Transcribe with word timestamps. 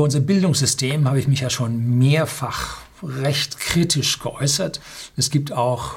Über 0.00 0.06
unser 0.06 0.20
Bildungssystem 0.20 1.06
habe 1.06 1.18
ich 1.18 1.28
mich 1.28 1.40
ja 1.40 1.50
schon 1.50 1.98
mehrfach 1.98 2.78
recht 3.02 3.60
kritisch 3.60 4.18
geäußert. 4.18 4.80
Es 5.18 5.28
gibt 5.28 5.52
auch 5.52 5.96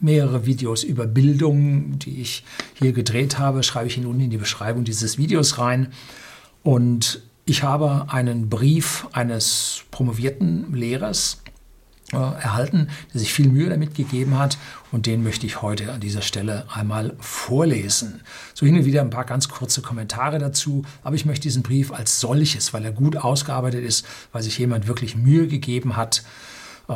mehrere 0.00 0.46
Videos 0.46 0.82
über 0.82 1.06
Bildung, 1.06 1.96
die 2.00 2.20
ich 2.20 2.42
hier 2.74 2.90
gedreht 2.90 3.38
habe, 3.38 3.62
schreibe 3.62 3.86
ich 3.86 3.98
Ihnen 3.98 4.06
unten 4.06 4.22
in 4.22 4.30
die 4.30 4.36
Beschreibung 4.36 4.82
dieses 4.82 5.16
Videos 5.16 5.58
rein. 5.58 5.92
Und 6.64 7.22
ich 7.44 7.62
habe 7.62 8.06
einen 8.08 8.48
Brief 8.48 9.06
eines 9.12 9.84
promovierten 9.92 10.74
Lehrers 10.74 11.40
erhalten, 12.20 12.88
der 13.12 13.20
sich 13.20 13.32
viel 13.32 13.48
Mühe 13.48 13.68
damit 13.68 13.94
gegeben 13.94 14.38
hat 14.38 14.58
und 14.92 15.06
den 15.06 15.22
möchte 15.22 15.46
ich 15.46 15.62
heute 15.62 15.92
an 15.92 16.00
dieser 16.00 16.22
Stelle 16.22 16.66
einmal 16.72 17.14
vorlesen. 17.20 18.22
So 18.54 18.66
hin 18.66 18.76
und 18.76 18.84
wieder 18.84 19.00
ein 19.00 19.10
paar 19.10 19.24
ganz 19.24 19.48
kurze 19.48 19.82
Kommentare 19.82 20.38
dazu, 20.38 20.84
aber 21.02 21.16
ich 21.16 21.26
möchte 21.26 21.42
diesen 21.42 21.62
Brief 21.62 21.92
als 21.92 22.20
solches, 22.20 22.72
weil 22.72 22.84
er 22.84 22.92
gut 22.92 23.16
ausgearbeitet 23.16 23.84
ist, 23.84 24.06
weil 24.32 24.42
sich 24.42 24.58
jemand 24.58 24.86
wirklich 24.86 25.16
Mühe 25.16 25.46
gegeben 25.46 25.96
hat, 25.96 26.22
äh, 26.88 26.94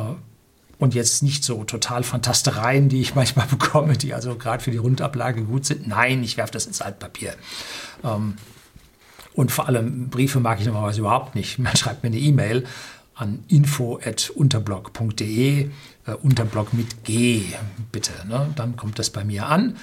und 0.81 0.95
jetzt 0.95 1.21
nicht 1.21 1.43
so 1.43 1.63
total 1.63 2.01
Fantastereien, 2.01 2.89
die 2.89 3.01
ich 3.01 3.13
manchmal 3.13 3.45
bekomme, 3.51 3.95
die 3.95 4.15
also 4.15 4.35
gerade 4.35 4.63
für 4.63 4.71
die 4.71 4.77
Rundablage 4.77 5.43
gut 5.43 5.63
sind. 5.63 5.87
Nein, 5.87 6.23
ich 6.23 6.37
werfe 6.37 6.53
das 6.53 6.65
ins 6.65 6.81
Altpapier. 6.81 7.35
Ähm, 8.03 8.35
und 9.33 9.51
vor 9.51 9.67
allem 9.67 10.09
Briefe 10.09 10.39
mag 10.39 10.59
ich 10.59 10.65
normalerweise 10.65 11.01
überhaupt 11.01 11.35
nicht. 11.35 11.59
Man 11.59 11.75
schreibt 11.75 12.03
mir 12.03 12.07
eine 12.07 12.17
E-Mail 12.17 12.65
an 13.21 13.45
info.unterblog.de, 13.47 15.69
äh, 16.07 16.11
Unterblog 16.23 16.73
mit 16.73 17.03
G, 17.03 17.43
bitte. 17.91 18.11
Ne? 18.27 18.51
Dann 18.55 18.75
kommt 18.75 18.97
das 18.99 19.11
bei 19.11 19.23
mir 19.23 19.45
an 19.45 19.77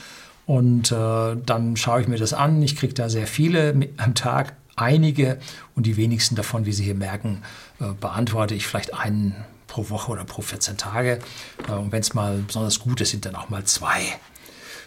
und 0.44 0.90
äh, 0.90 1.36
dann 1.46 1.76
schaue 1.76 2.00
ich 2.00 2.08
mir 2.08 2.18
das 2.18 2.34
an. 2.34 2.60
Ich 2.62 2.74
kriege 2.76 2.94
da 2.94 3.08
sehr 3.08 3.28
viele 3.28 3.74
mit, 3.74 4.00
am 4.00 4.14
Tag, 4.14 4.54
einige 4.76 5.38
und 5.74 5.86
die 5.86 5.96
wenigsten 5.96 6.34
davon, 6.34 6.66
wie 6.66 6.72
Sie 6.72 6.84
hier 6.84 6.96
merken, 6.96 7.42
äh, 7.80 7.86
beantworte 8.00 8.54
ich 8.54 8.66
vielleicht 8.66 8.94
einen 8.94 9.34
pro 9.66 9.90
Woche 9.90 10.10
oder 10.10 10.24
pro 10.24 10.40
14 10.42 10.76
Tage. 10.76 11.20
Äh, 11.68 11.72
und 11.72 11.92
wenn 11.92 12.00
es 12.00 12.14
mal 12.14 12.38
besonders 12.38 12.80
gut 12.80 13.00
ist, 13.00 13.10
sind 13.10 13.24
dann 13.24 13.36
auch 13.36 13.50
mal 13.50 13.62
zwei. 13.64 14.00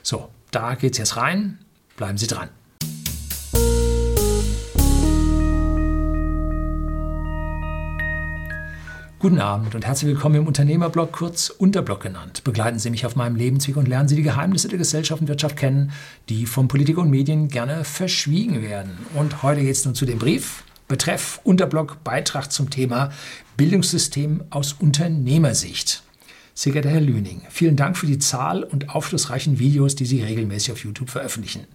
So, 0.04 0.30
da 0.52 0.76
geht 0.76 0.92
es 0.94 0.98
jetzt 0.98 1.17
rein. 1.17 1.59
Bleiben 1.95 2.17
Sie 2.17 2.28
dran. 2.28 2.50
Guten 9.22 9.38
Abend 9.38 9.75
und 9.75 9.86
herzlich 9.86 10.09
willkommen 10.09 10.33
im 10.33 10.47
Unternehmerblog, 10.47 11.11
kurz 11.11 11.52
Unterblog 11.52 12.00
genannt. 12.00 12.44
Begleiten 12.44 12.80
Sie 12.80 12.89
mich 12.89 13.05
auf 13.05 13.16
meinem 13.16 13.36
Lebensweg 13.36 13.77
und 13.77 13.88
lernen 13.88 14.09
Sie 14.09 14.16
die 14.16 14.23
Geheimnisse 14.23 14.67
der 14.67 14.80
Gesellschaft 14.80 15.22
und 15.22 15.27
Wirtschaft 15.27 15.58
kennen, 15.58 15.91
die 16.27 16.47
von 16.47 16.67
Politik 16.67 16.97
und 16.97 17.11
Medien 17.11 17.47
gerne 17.47 17.83
verschwiegen 17.83 18.64
werden. 18.64 18.97
Und 19.14 19.44
heute 19.44 19.61
geht 19.61 19.75
es 19.75 19.86
nun 19.86 19.94
zu 19.94 20.08
dem 20.08 20.17
Brief, 20.17 20.64
Betreff 20.88 21.39
Unterblog 21.44 22.03
Beitrag 22.03 22.52
zum 22.52 22.72
Thema 22.72 23.11
Bildungssystem 23.58 24.44
aus 24.49 24.73
Unternehmersicht. 24.73 26.02
Sehr 26.55 26.73
geehrter 26.73 26.89
Herr 26.89 27.02
Lüning, 27.02 27.44
vielen 27.52 27.75
Dank 27.75 27.97
für 27.97 28.08
die 28.08 28.17
Zahl 28.17 28.64
und 28.64 28.89
aufschlussreichen 28.89 29.59
Videos, 29.59 29.94
die 29.94 30.05
Sie 30.08 30.23
regelmäßig 30.23 30.72
auf 30.72 30.83
YouTube 30.83 31.11
veröffentlichen. 31.11 31.67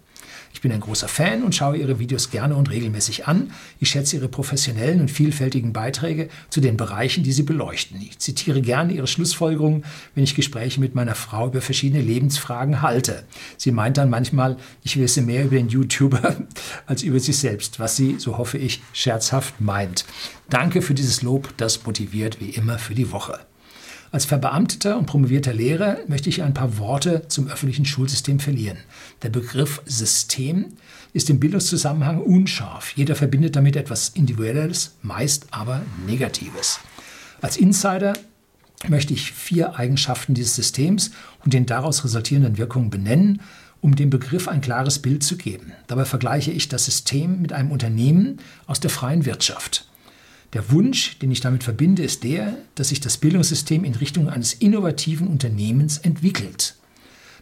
Ich 0.53 0.61
bin 0.61 0.71
ein 0.71 0.79
großer 0.79 1.07
Fan 1.07 1.43
und 1.43 1.55
schaue 1.55 1.77
Ihre 1.77 1.99
Videos 1.99 2.29
gerne 2.31 2.55
und 2.55 2.69
regelmäßig 2.69 3.27
an. 3.27 3.51
Ich 3.79 3.89
schätze 3.89 4.15
Ihre 4.15 4.27
professionellen 4.27 5.01
und 5.01 5.11
vielfältigen 5.11 5.73
Beiträge 5.73 6.29
zu 6.49 6.61
den 6.61 6.77
Bereichen, 6.77 7.23
die 7.23 7.31
Sie 7.31 7.43
beleuchten. 7.43 8.01
Ich 8.01 8.19
zitiere 8.19 8.61
gerne 8.61 8.93
Ihre 8.93 9.07
Schlussfolgerungen, 9.07 9.83
wenn 10.15 10.23
ich 10.23 10.35
Gespräche 10.35 10.79
mit 10.79 10.95
meiner 10.95 11.15
Frau 11.15 11.47
über 11.47 11.61
verschiedene 11.61 12.01
Lebensfragen 12.01 12.81
halte. 12.81 13.23
Sie 13.57 13.71
meint 13.71 13.97
dann 13.97 14.09
manchmal, 14.09 14.57
ich 14.83 14.97
wisse 14.97 15.21
mehr 15.21 15.45
über 15.45 15.57
den 15.57 15.69
YouTuber 15.69 16.37
als 16.85 17.03
über 17.03 17.19
sich 17.19 17.37
selbst, 17.37 17.79
was 17.79 17.95
sie, 17.95 18.15
so 18.19 18.37
hoffe 18.37 18.57
ich, 18.57 18.81
scherzhaft 18.93 19.61
meint. 19.61 20.05
Danke 20.49 20.81
für 20.81 20.93
dieses 20.93 21.21
Lob, 21.21 21.55
das 21.57 21.85
motiviert 21.85 22.39
wie 22.39 22.51
immer 22.51 22.79
für 22.79 22.95
die 22.95 23.11
Woche. 23.11 23.39
Als 24.11 24.25
verbeamteter 24.25 24.97
und 24.97 25.05
promovierter 25.05 25.53
Lehrer 25.53 25.97
möchte 26.07 26.29
ich 26.29 26.41
ein 26.41 26.53
paar 26.53 26.77
Worte 26.77 27.23
zum 27.27 27.47
öffentlichen 27.47 27.85
Schulsystem 27.85 28.39
verlieren. 28.39 28.77
Der 29.21 29.29
Begriff 29.29 29.81
System 29.85 30.73
ist 31.13 31.29
im 31.29 31.39
Bildungszusammenhang 31.39 32.21
unscharf. 32.21 32.93
Jeder 32.95 33.15
verbindet 33.15 33.55
damit 33.55 33.75
etwas 33.75 34.09
Individuelles, 34.09 34.95
meist 35.01 35.47
aber 35.51 35.81
Negatives. 36.05 36.79
Als 37.41 37.57
Insider 37.57 38.13
möchte 38.87 39.13
ich 39.13 39.31
vier 39.31 39.75
Eigenschaften 39.75 40.33
dieses 40.33 40.55
Systems 40.55 41.11
und 41.43 41.53
den 41.53 41.65
daraus 41.65 42.03
resultierenden 42.03 42.57
Wirkungen 42.57 42.89
benennen, 42.89 43.41
um 43.81 43.95
dem 43.95 44.09
Begriff 44.09 44.47
ein 44.47 44.61
klares 44.61 44.99
Bild 44.99 45.23
zu 45.23 45.37
geben. 45.37 45.73
Dabei 45.87 46.05
vergleiche 46.05 46.51
ich 46.51 46.69
das 46.69 46.85
System 46.85 47.41
mit 47.41 47.53
einem 47.53 47.71
Unternehmen 47.71 48.37
aus 48.65 48.79
der 48.79 48.89
freien 48.89 49.25
Wirtschaft. 49.25 49.86
Der 50.53 50.71
Wunsch, 50.71 51.19
den 51.19 51.31
ich 51.31 51.41
damit 51.41 51.63
verbinde, 51.63 52.03
ist 52.03 52.23
der, 52.23 52.57
dass 52.75 52.89
sich 52.89 53.01
das 53.01 53.17
Bildungssystem 53.17 53.83
in 53.83 53.95
Richtung 53.95 54.29
eines 54.29 54.53
innovativen 54.53 55.27
Unternehmens 55.27 55.97
entwickelt. 55.97 56.75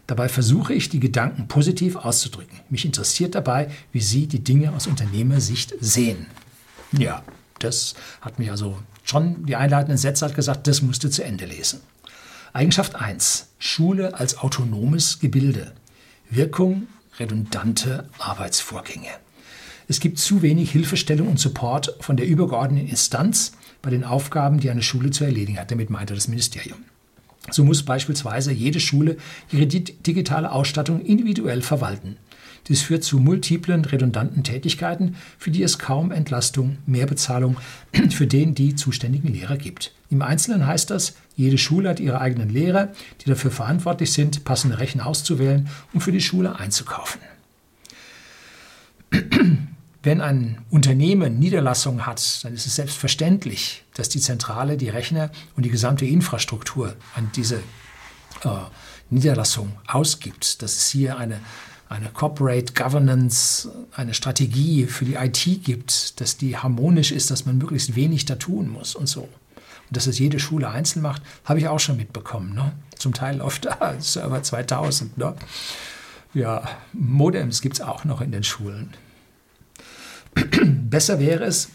Dabei 0.06 0.28
versuche 0.28 0.72
ich, 0.72 0.88
die 0.88 1.00
Gedanken 1.00 1.48
positiv 1.48 1.96
auszudrücken. 1.96 2.60
Mich 2.70 2.84
interessiert 2.84 3.34
dabei, 3.34 3.70
wie 3.92 4.00
Sie 4.00 4.26
die 4.26 4.42
Dinge 4.42 4.72
aus 4.72 4.86
Unternehmersicht 4.86 5.74
sehen. 5.80 6.26
Ja, 6.92 7.22
das 7.58 7.94
hat 8.20 8.38
mir 8.38 8.52
also 8.52 8.78
schon 9.02 9.46
die 9.46 9.56
einleitenden 9.56 9.98
Sätze 9.98 10.24
hat 10.24 10.34
gesagt, 10.34 10.66
das 10.66 10.82
musste 10.82 11.10
zu 11.10 11.24
Ende 11.24 11.46
lesen. 11.46 11.80
Eigenschaft 12.52 12.94
1. 12.94 13.48
Schule 13.58 14.14
als 14.14 14.38
autonomes 14.38 15.18
Gebilde. 15.18 15.72
Wirkung 16.30 16.86
redundante 17.18 18.08
Arbeitsvorgänge. 18.18 19.10
Es 19.88 20.00
gibt 20.00 20.18
zu 20.18 20.42
wenig 20.42 20.72
Hilfestellung 20.72 21.28
und 21.28 21.38
Support 21.38 21.96
von 22.00 22.16
der 22.16 22.26
übergeordneten 22.26 22.88
Instanz 22.88 23.52
bei 23.82 23.90
den 23.90 24.02
Aufgaben, 24.02 24.58
die 24.58 24.70
eine 24.70 24.82
Schule 24.82 25.10
zu 25.10 25.24
erledigen 25.24 25.58
hat. 25.58 25.70
Damit 25.70 25.90
meinte 25.90 26.14
das 26.14 26.26
Ministerium. 26.26 26.78
So 27.50 27.62
muss 27.62 27.84
beispielsweise 27.84 28.52
jede 28.52 28.80
Schule 28.80 29.16
ihre 29.52 29.66
digitale 29.66 30.50
Ausstattung 30.50 31.00
individuell 31.00 31.62
verwalten. 31.62 32.16
Dies 32.66 32.82
führt 32.82 33.04
zu 33.04 33.20
multiplen, 33.20 33.84
redundanten 33.84 34.42
Tätigkeiten, 34.42 35.14
für 35.38 35.52
die 35.52 35.62
es 35.62 35.78
kaum 35.78 36.10
Entlastung, 36.10 36.78
Mehrbezahlung 36.86 37.56
für 38.10 38.26
den 38.26 38.56
die 38.56 38.74
zuständigen 38.74 39.32
Lehrer 39.32 39.56
gibt. 39.56 39.92
Im 40.10 40.20
Einzelnen 40.22 40.66
heißt 40.66 40.90
das, 40.90 41.14
jede 41.36 41.58
Schule 41.58 41.90
hat 41.90 42.00
ihre 42.00 42.20
eigenen 42.20 42.48
Lehrer, 42.48 42.88
die 43.20 43.28
dafür 43.28 43.52
verantwortlich 43.52 44.12
sind, 44.12 44.42
passende 44.42 44.80
Rechner 44.80 45.06
auszuwählen 45.06 45.68
und 45.92 46.00
für 46.00 46.10
die 46.10 46.20
Schule 46.20 46.58
einzukaufen. 46.58 47.20
Wenn 50.06 50.20
ein 50.20 50.64
Unternehmen 50.70 51.40
Niederlassungen 51.40 52.06
hat, 52.06 52.44
dann 52.44 52.54
ist 52.54 52.64
es 52.64 52.76
selbstverständlich, 52.76 53.82
dass 53.94 54.08
die 54.08 54.20
Zentrale 54.20 54.76
die 54.76 54.88
Rechner 54.88 55.32
und 55.56 55.64
die 55.64 55.68
gesamte 55.68 56.04
Infrastruktur 56.04 56.94
an 57.16 57.28
diese 57.34 57.56
äh, 58.44 58.48
Niederlassung 59.10 59.72
ausgibt. 59.88 60.62
Dass 60.62 60.76
es 60.76 60.90
hier 60.90 61.18
eine, 61.18 61.40
eine 61.88 62.08
Corporate 62.10 62.72
Governance, 62.72 63.68
eine 63.96 64.14
Strategie 64.14 64.86
für 64.86 65.04
die 65.04 65.14
IT 65.14 65.64
gibt, 65.64 66.20
dass 66.20 66.36
die 66.36 66.56
harmonisch 66.56 67.10
ist, 67.10 67.32
dass 67.32 67.44
man 67.44 67.58
möglichst 67.58 67.96
wenig 67.96 68.26
da 68.26 68.36
tun 68.36 68.68
muss 68.68 68.94
und 68.94 69.08
so. 69.08 69.22
Und 69.22 69.96
dass 69.96 70.06
es 70.06 70.20
jede 70.20 70.38
Schule 70.38 70.70
einzeln 70.70 71.02
macht, 71.02 71.20
habe 71.44 71.58
ich 71.58 71.66
auch 71.66 71.80
schon 71.80 71.96
mitbekommen. 71.96 72.54
Ne? 72.54 72.70
Zum 72.96 73.12
Teil 73.12 73.40
oft 73.40 73.66
ah, 73.82 73.96
Server 73.98 74.40
2000. 74.40 75.18
Ne? 75.18 75.34
Ja, 76.32 76.62
Modems 76.92 77.60
gibt 77.60 77.74
es 77.74 77.80
auch 77.80 78.04
noch 78.04 78.20
in 78.20 78.30
den 78.30 78.44
Schulen. 78.44 78.94
Besser 80.90 81.18
wäre 81.18 81.44
es, 81.44 81.70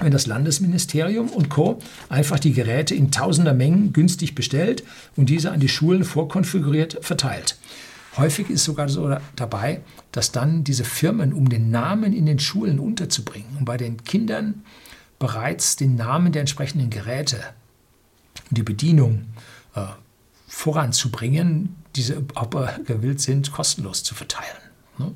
wenn 0.00 0.12
das 0.12 0.26
Landesministerium 0.26 1.28
und 1.28 1.48
Co. 1.50 1.78
einfach 2.08 2.38
die 2.38 2.52
Geräte 2.52 2.94
in 2.94 3.10
tausender 3.10 3.52
Mengen 3.52 3.92
günstig 3.92 4.34
bestellt 4.34 4.82
und 5.16 5.28
diese 5.28 5.52
an 5.52 5.60
die 5.60 5.68
Schulen 5.68 6.04
vorkonfiguriert 6.04 6.98
verteilt. 7.02 7.58
Häufig 8.16 8.50
ist 8.50 8.64
sogar 8.64 8.88
so 8.88 9.16
dabei, 9.36 9.80
dass 10.12 10.32
dann 10.32 10.64
diese 10.64 10.84
Firmen, 10.84 11.32
um 11.32 11.48
den 11.48 11.70
Namen 11.70 12.12
in 12.12 12.26
den 12.26 12.38
Schulen 12.38 12.78
unterzubringen 12.78 13.56
und 13.58 13.64
bei 13.64 13.76
den 13.76 14.04
Kindern 14.04 14.64
bereits 15.18 15.76
den 15.76 15.96
Namen 15.96 16.32
der 16.32 16.40
entsprechenden 16.40 16.90
Geräte 16.90 17.38
und 18.50 18.58
die 18.58 18.62
Bedienung 18.62 19.26
äh, 19.74 19.86
voranzubringen, 20.46 21.76
diese, 21.96 22.22
ob 22.34 22.52
gewillt 22.86 23.20
sind, 23.20 23.52
kostenlos 23.52 24.02
zu 24.02 24.14
verteilen. 24.14 24.58
Ne? 24.98 25.12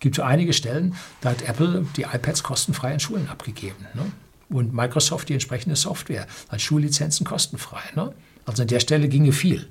Gibt 0.00 0.20
einige 0.20 0.52
Stellen, 0.52 0.94
da 1.20 1.30
hat 1.30 1.42
Apple 1.42 1.86
die 1.96 2.02
iPads 2.02 2.42
kostenfrei 2.42 2.92
an 2.92 3.00
Schulen 3.00 3.28
abgegeben. 3.28 3.86
Ne? 3.94 4.10
Und 4.48 4.72
Microsoft 4.72 5.28
die 5.28 5.32
entsprechende 5.32 5.76
Software 5.76 6.26
als 6.48 6.62
Schullizenzen 6.62 7.26
kostenfrei. 7.26 7.82
Ne? 7.94 8.12
Also 8.44 8.62
an 8.62 8.68
der 8.68 8.80
Stelle 8.80 9.08
ginge 9.08 9.32
viel. 9.32 9.68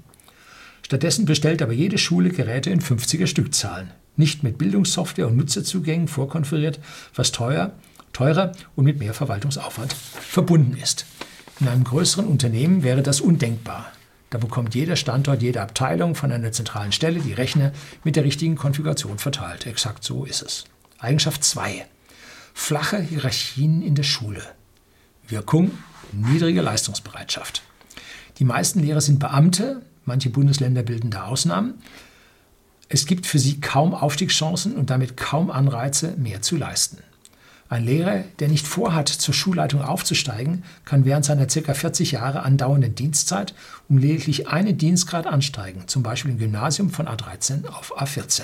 Stattdessen 0.82 1.26
bestellt 1.26 1.62
aber 1.62 1.74
jede 1.74 1.98
Schule 1.98 2.30
Geräte 2.30 2.70
in 2.70 2.82
50er 2.82 3.28
Stückzahlen. 3.28 3.92
Nicht 4.18 4.44
mit 4.44 4.58
Bildungssoftware 4.58 5.28
und 5.28 5.36
Nutzerzugängen 5.36 6.08
vorkonfiguriert, 6.08 6.80
was 7.16 7.32
teuer, 7.32 7.74
teurer 8.14 8.52
und 8.76 8.86
mit 8.86 9.00
mehr 9.00 9.14
Verwaltungsaufwand 9.14 9.94
verbunden 9.94 10.78
ist. 10.78 11.06
In 11.60 11.68
einem 11.70 11.84
größeren 11.84 12.28
Unternehmen 12.28 12.84
wäre 12.84 13.02
das 13.02 13.22
undenkbar. 13.22 13.92
Da 14.30 14.38
bekommt 14.38 14.76
jeder 14.76 14.96
Standort, 14.96 15.42
jede 15.42 15.62
Abteilung 15.62 16.16
von 16.16 16.32
einer 16.32 16.52
zentralen 16.52 16.92
Stelle 16.92 17.20
die 17.20 17.34
Rechner 17.34 17.72
mit 18.04 18.16
der 18.16 18.24
richtigen 18.24 18.56
Konfiguration 18.56 19.18
verteilt. 19.18 19.66
Exakt 19.66 20.04
so 20.04 20.26
ist 20.26 20.42
es. 20.42 20.66
Eigenschaft 20.98 21.44
2. 21.44 21.86
Flache 22.54 23.00
Hierarchien 23.00 23.82
in 23.82 23.96
der 23.96 24.04
Schule. 24.04 24.42
Wirkung 25.28 25.72
niedrige 26.12 26.62
Leistungsbereitschaft. 26.62 27.62
Die 28.40 28.46
meisten 28.46 28.80
Lehrer 28.80 29.02
sind 29.02 29.20
Beamte, 29.20 29.82
manche 30.06 30.30
Bundesländer 30.30 30.84
bilden 30.84 31.12
da 31.12 31.26
Ausnahmen. 31.26 31.76
Es 32.90 33.06
gibt 33.06 33.26
für 33.26 33.40
sie 33.40 33.60
kaum 33.60 33.94
Aufstiegschancen 33.94 34.76
und 34.76 34.90
damit 34.90 35.18
kaum 35.18 35.50
Anreize, 35.50 36.16
mehr 36.18 36.42
zu 36.42 36.56
leisten. 36.56 36.98
Ein 37.68 37.84
Lehrer, 37.84 38.24
der 38.40 38.48
nicht 38.48 38.68
vorhat, 38.68 39.10
zur 39.10 39.34
Schulleitung 39.34 39.82
aufzusteigen, 39.82 40.64
kann 40.86 41.04
während 41.04 41.26
seiner 41.26 41.48
ca. 41.48 41.74
40 41.74 42.12
Jahre 42.12 42.44
andauernden 42.44 42.94
Dienstzeit 42.94 43.56
um 43.90 43.98
lediglich 43.98 44.48
einen 44.48 44.78
Dienstgrad 44.78 45.26
ansteigen, 45.26 45.88
zum 45.88 46.04
Beispiel 46.04 46.32
im 46.32 46.38
Gymnasium 46.38 46.92
von 46.92 47.08
A13 47.08 47.68
auf 47.68 48.00
A14. 48.00 48.44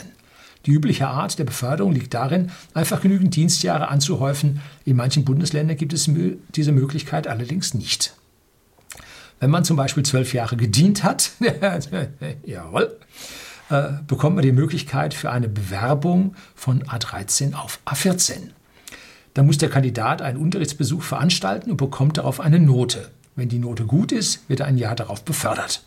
Die 0.65 0.71
übliche 0.71 1.07
Art 1.07 1.38
der 1.39 1.44
Beförderung 1.44 1.91
liegt 1.91 2.13
darin, 2.13 2.51
einfach 2.73 3.01
genügend 3.01 3.35
Dienstjahre 3.35 3.88
anzuhäufen. 3.89 4.62
In 4.85 4.95
manchen 4.95 5.25
Bundesländern 5.25 5.77
gibt 5.77 5.94
es 5.94 6.09
diese 6.56 6.71
Möglichkeit 6.71 7.27
allerdings 7.27 7.74
nicht. 7.74 8.15
Wenn 9.39 9.50
man 9.50 9.65
zum 9.65 9.75
Beispiel 9.75 10.03
zwölf 10.03 10.33
Jahre 10.33 10.56
gedient 10.56 11.03
hat, 11.03 11.31
jawohl, 12.45 12.95
äh, 13.69 13.89
bekommt 14.06 14.35
man 14.35 14.44
die 14.44 14.51
Möglichkeit 14.51 15.15
für 15.15 15.31
eine 15.31 15.50
Bewerbung 15.50 16.35
von 16.53 16.83
A13 16.83 17.56
auf 17.56 17.79
A14. 17.85 18.51
Da 19.33 19.43
muss 19.43 19.57
der 19.57 19.69
Kandidat 19.69 20.21
einen 20.21 20.37
Unterrichtsbesuch 20.37 21.03
veranstalten 21.03 21.71
und 21.71 21.77
bekommt 21.77 22.17
darauf 22.17 22.39
eine 22.39 22.59
Note. 22.59 23.09
Wenn 23.35 23.49
die 23.49 23.59
Note 23.59 23.85
gut 23.85 24.11
ist, 24.11 24.47
wird 24.49 24.59
er 24.59 24.65
ein 24.65 24.77
Jahr 24.77 24.95
darauf 24.95 25.23
befördert. 25.23 25.83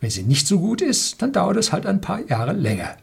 Wenn 0.00 0.10
sie 0.10 0.24
nicht 0.24 0.46
so 0.46 0.58
gut 0.58 0.82
ist, 0.82 1.22
dann 1.22 1.32
dauert 1.32 1.56
es 1.56 1.72
halt 1.72 1.86
ein 1.86 2.00
paar 2.00 2.20
Jahre 2.28 2.52
länger. 2.52 2.96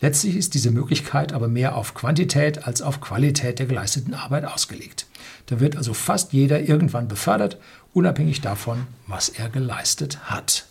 Letztlich 0.00 0.36
ist 0.36 0.54
diese 0.54 0.70
Möglichkeit 0.70 1.32
aber 1.32 1.48
mehr 1.48 1.76
auf 1.76 1.94
Quantität 1.94 2.66
als 2.66 2.82
auf 2.82 3.00
Qualität 3.00 3.58
der 3.58 3.66
geleisteten 3.66 4.12
Arbeit 4.12 4.44
ausgelegt. 4.44 5.06
Da 5.46 5.60
wird 5.60 5.76
also 5.76 5.94
fast 5.94 6.32
jeder 6.32 6.60
irgendwann 6.60 7.08
befördert, 7.08 7.58
unabhängig 7.94 8.40
davon, 8.40 8.86
was 9.06 9.30
er 9.30 9.48
geleistet 9.48 10.30
hat. 10.30 10.65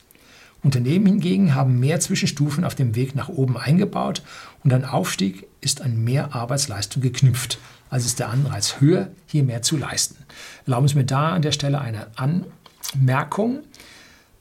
Unternehmen 0.66 1.06
hingegen 1.06 1.54
haben 1.54 1.80
mehr 1.80 2.00
Zwischenstufen 2.00 2.66
auf 2.66 2.74
dem 2.74 2.96
Weg 2.96 3.16
nach 3.16 3.30
oben 3.30 3.56
eingebaut 3.56 4.24
und 4.64 4.74
ein 4.74 4.84
Aufstieg 4.84 5.46
ist 5.62 5.82
an 5.82 6.04
mehr 6.04 6.34
Arbeitsleistung 6.34 7.04
geknüpft. 7.04 7.60
Also 7.92 8.08
ist 8.08 8.18
der 8.18 8.30
Anreiz 8.30 8.82
höher, 8.82 9.10
hier 9.28 9.44
mehr 9.44 9.62
zu 9.62 9.78
leisten. 9.78 10.18
Erlauben 10.66 10.88
Sie 10.88 10.96
mir 10.96 11.06
da 11.06 11.34
an 11.34 11.44
der 11.44 11.52
Stelle 11.52 11.80
eine 11.80 12.08
Anmerkung. 12.16 13.60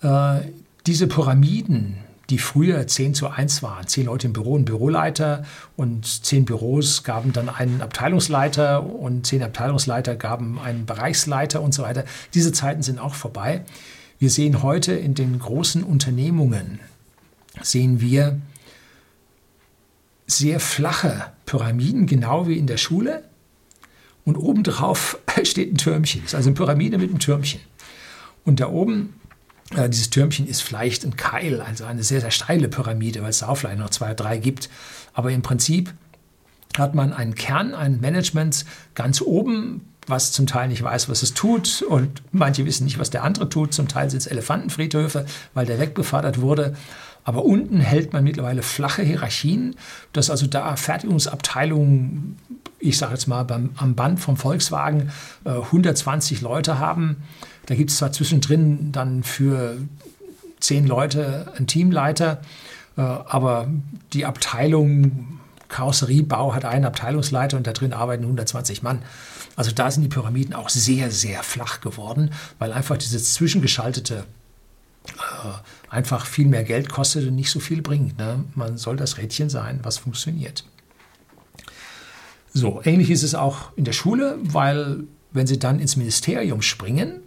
Äh, 0.01 0.41
diese 0.87 1.09
Pyramiden, 1.09 1.99
die 2.31 2.39
früher 2.39 2.87
10 2.87 3.13
zu 3.13 3.29
1 3.29 3.63
waren. 3.63 3.87
Zehn 3.87 4.07
Leute 4.07 4.27
im 4.29 4.33
Büro, 4.33 4.57
ein 4.57 4.65
Büroleiter 4.65 5.45
und 5.77 6.07
zehn 6.25 6.47
Büros 6.47 7.05
gaben 7.05 7.35
dann 7.35 7.51
einen 7.51 7.83
Abteilungsleiter 7.83 8.83
und 8.83 9.27
zehn 9.27 9.43
Abteilungsleiter 9.43 10.17
gaben 10.17 10.59
einen 10.59 10.87
Bereichsleiter 10.87 11.61
und 11.61 11.75
so 11.75 11.83
weiter. 11.83 12.05
Diese 12.33 12.51
Zeiten 12.53 12.83
sind 12.83 12.99
auch 12.99 13.15
vorbei. 13.15 13.63
Wir 14.25 14.31
sehen 14.31 14.63
heute 14.63 14.95
in 14.95 15.13
den 15.13 15.39
großen 15.39 15.85
Unternehmungen, 15.85 16.81
sehen 17.61 18.01
wir 18.01 18.41
sehr 20.27 20.61
flache 20.61 21.27
Pyramiden, 21.45 22.07
genau 22.07 22.49
wie 22.49 22.57
in 22.57 22.67
der 22.67 22.79
Schule. 22.79 23.25
Und 24.25 24.37
obendrauf 24.37 25.19
steht 25.43 25.75
ein 25.75 25.77
Türmchen. 25.77 26.23
Das 26.23 26.31
ist 26.31 26.35
also 26.37 26.49
eine 26.49 26.55
Pyramide 26.55 26.97
mit 26.97 27.11
einem 27.11 27.19
Türmchen. 27.19 27.61
Und 28.47 28.61
da 28.61 28.71
oben 28.71 29.13
äh, 29.77 29.91
dieses 29.91 30.09
Türmchen 30.09 30.47
ist 30.47 30.63
vielleicht 30.63 31.05
ein 31.05 31.17
Keil, 31.17 31.61
also 31.61 31.85
eine 31.85 32.03
sehr, 32.03 32.23
sehr 32.23 32.31
steile 32.31 32.69
Pyramide, 32.69 33.21
weil 33.21 33.29
es 33.29 33.41
da 33.41 33.49
auch 33.49 33.57
vielleicht 33.57 33.79
noch 33.79 33.91
zwei, 33.91 34.15
drei 34.15 34.39
gibt. 34.39 34.71
Aber 35.13 35.33
im 35.33 35.43
Prinzip 35.43 35.93
hat 36.79 36.95
man 36.95 37.13
einen 37.13 37.35
Kern, 37.35 37.75
ein 37.75 38.01
Management 38.01 38.65
ganz 38.95 39.21
oben, 39.21 39.83
was 40.07 40.33
zum 40.33 40.47
Teil 40.47 40.69
nicht 40.69 40.83
weiß, 40.83 41.09
was 41.09 41.23
es 41.23 41.35
tut 41.35 41.83
und 41.83 42.23
manche 42.33 42.65
wissen 42.67 42.85
nicht, 42.85 42.99
was 42.99 43.11
der 43.11 43.25
andere 43.25 43.49
tut. 43.49 43.73
Zum 43.73 43.89
Teil 43.89 44.11
sind 44.11 44.19
es 44.19 44.27
Elefantenfriedhöfe, 44.27 45.27
weil 45.55 45.67
der 45.67 45.79
wegbefördert 45.79 46.41
wurde. 46.41 46.75
Aber 47.25 47.45
unten 47.45 47.81
hält 47.81 48.13
man 48.13 48.23
mittlerweile 48.23 48.63
flache 48.63 49.03
Hierarchien, 49.03 49.77
dass 50.13 50.29
also 50.29 50.47
da 50.47 50.77
Fertigungsabteilungen, 50.77 52.37
ich 52.79 52.99
sage 52.99 53.15
jetzt 53.15 53.29
mal 53.29 53.45
beim, 53.45 53.71
am 53.77 53.95
Band 53.95 54.21
vom 54.21 54.37
Volkswagen, 54.37 55.11
äh, 55.45 55.51
120 55.51 56.43
Leute 56.43 56.79
haben 56.79 57.17
da 57.67 57.75
gibt 57.75 57.91
es 57.91 57.99
zwar 57.99 58.13
zwischendrin 58.13 58.93
dann 58.93 59.23
für 59.23 59.77
zehn 60.61 60.87
Leute 60.87 61.53
einen 61.57 61.67
Teamleiter, 61.67 62.41
äh, 62.97 63.01
aber 63.01 63.69
die 64.13 64.25
Abteilung 64.25 65.39
Karosseriebau 65.69 66.55
hat 66.55 66.65
einen 66.65 66.85
Abteilungsleiter 66.85 67.57
und 67.57 67.67
da 67.67 67.73
drin 67.73 67.93
arbeiten 67.93 68.25
120 68.25 68.83
Mann. 68.83 69.03
Also 69.57 69.71
da 69.71 69.91
sind 69.91 70.03
die 70.03 70.09
Pyramiden 70.09 70.55
auch 70.55 70.69
sehr, 70.69 71.11
sehr 71.11 71.43
flach 71.43 71.81
geworden, 71.81 72.31
weil 72.59 72.73
einfach 72.73 72.97
dieses 72.97 73.35
zwischengeschaltete 73.35 74.25
äh, 75.07 75.91
einfach 75.91 76.27
viel 76.27 76.47
mehr 76.47 76.65
Geld 76.65 76.89
kostet 76.89 77.29
und 77.29 77.37
nicht 77.37 77.51
so 77.51 77.61
viel 77.61 77.83
bringt. 77.83 78.19
Ne? 78.19 78.45
Man 78.55 78.77
soll 78.79 78.97
das 78.97 79.19
Rädchen 79.19 79.51
sein, 79.51 79.81
was 79.83 79.99
funktioniert. 79.99 80.65
So, 82.53 82.81
ähnlich 82.85 83.11
ist 83.11 83.23
es 83.23 83.35
auch 83.35 83.73
in 83.77 83.85
der 83.85 83.93
Schule, 83.93 84.39
weil 84.43 85.05
wenn 85.33 85.47
Sie 85.47 85.59
dann 85.59 85.81
ins 85.81 85.97
Ministerium 85.97 86.63
springen, 86.63 87.21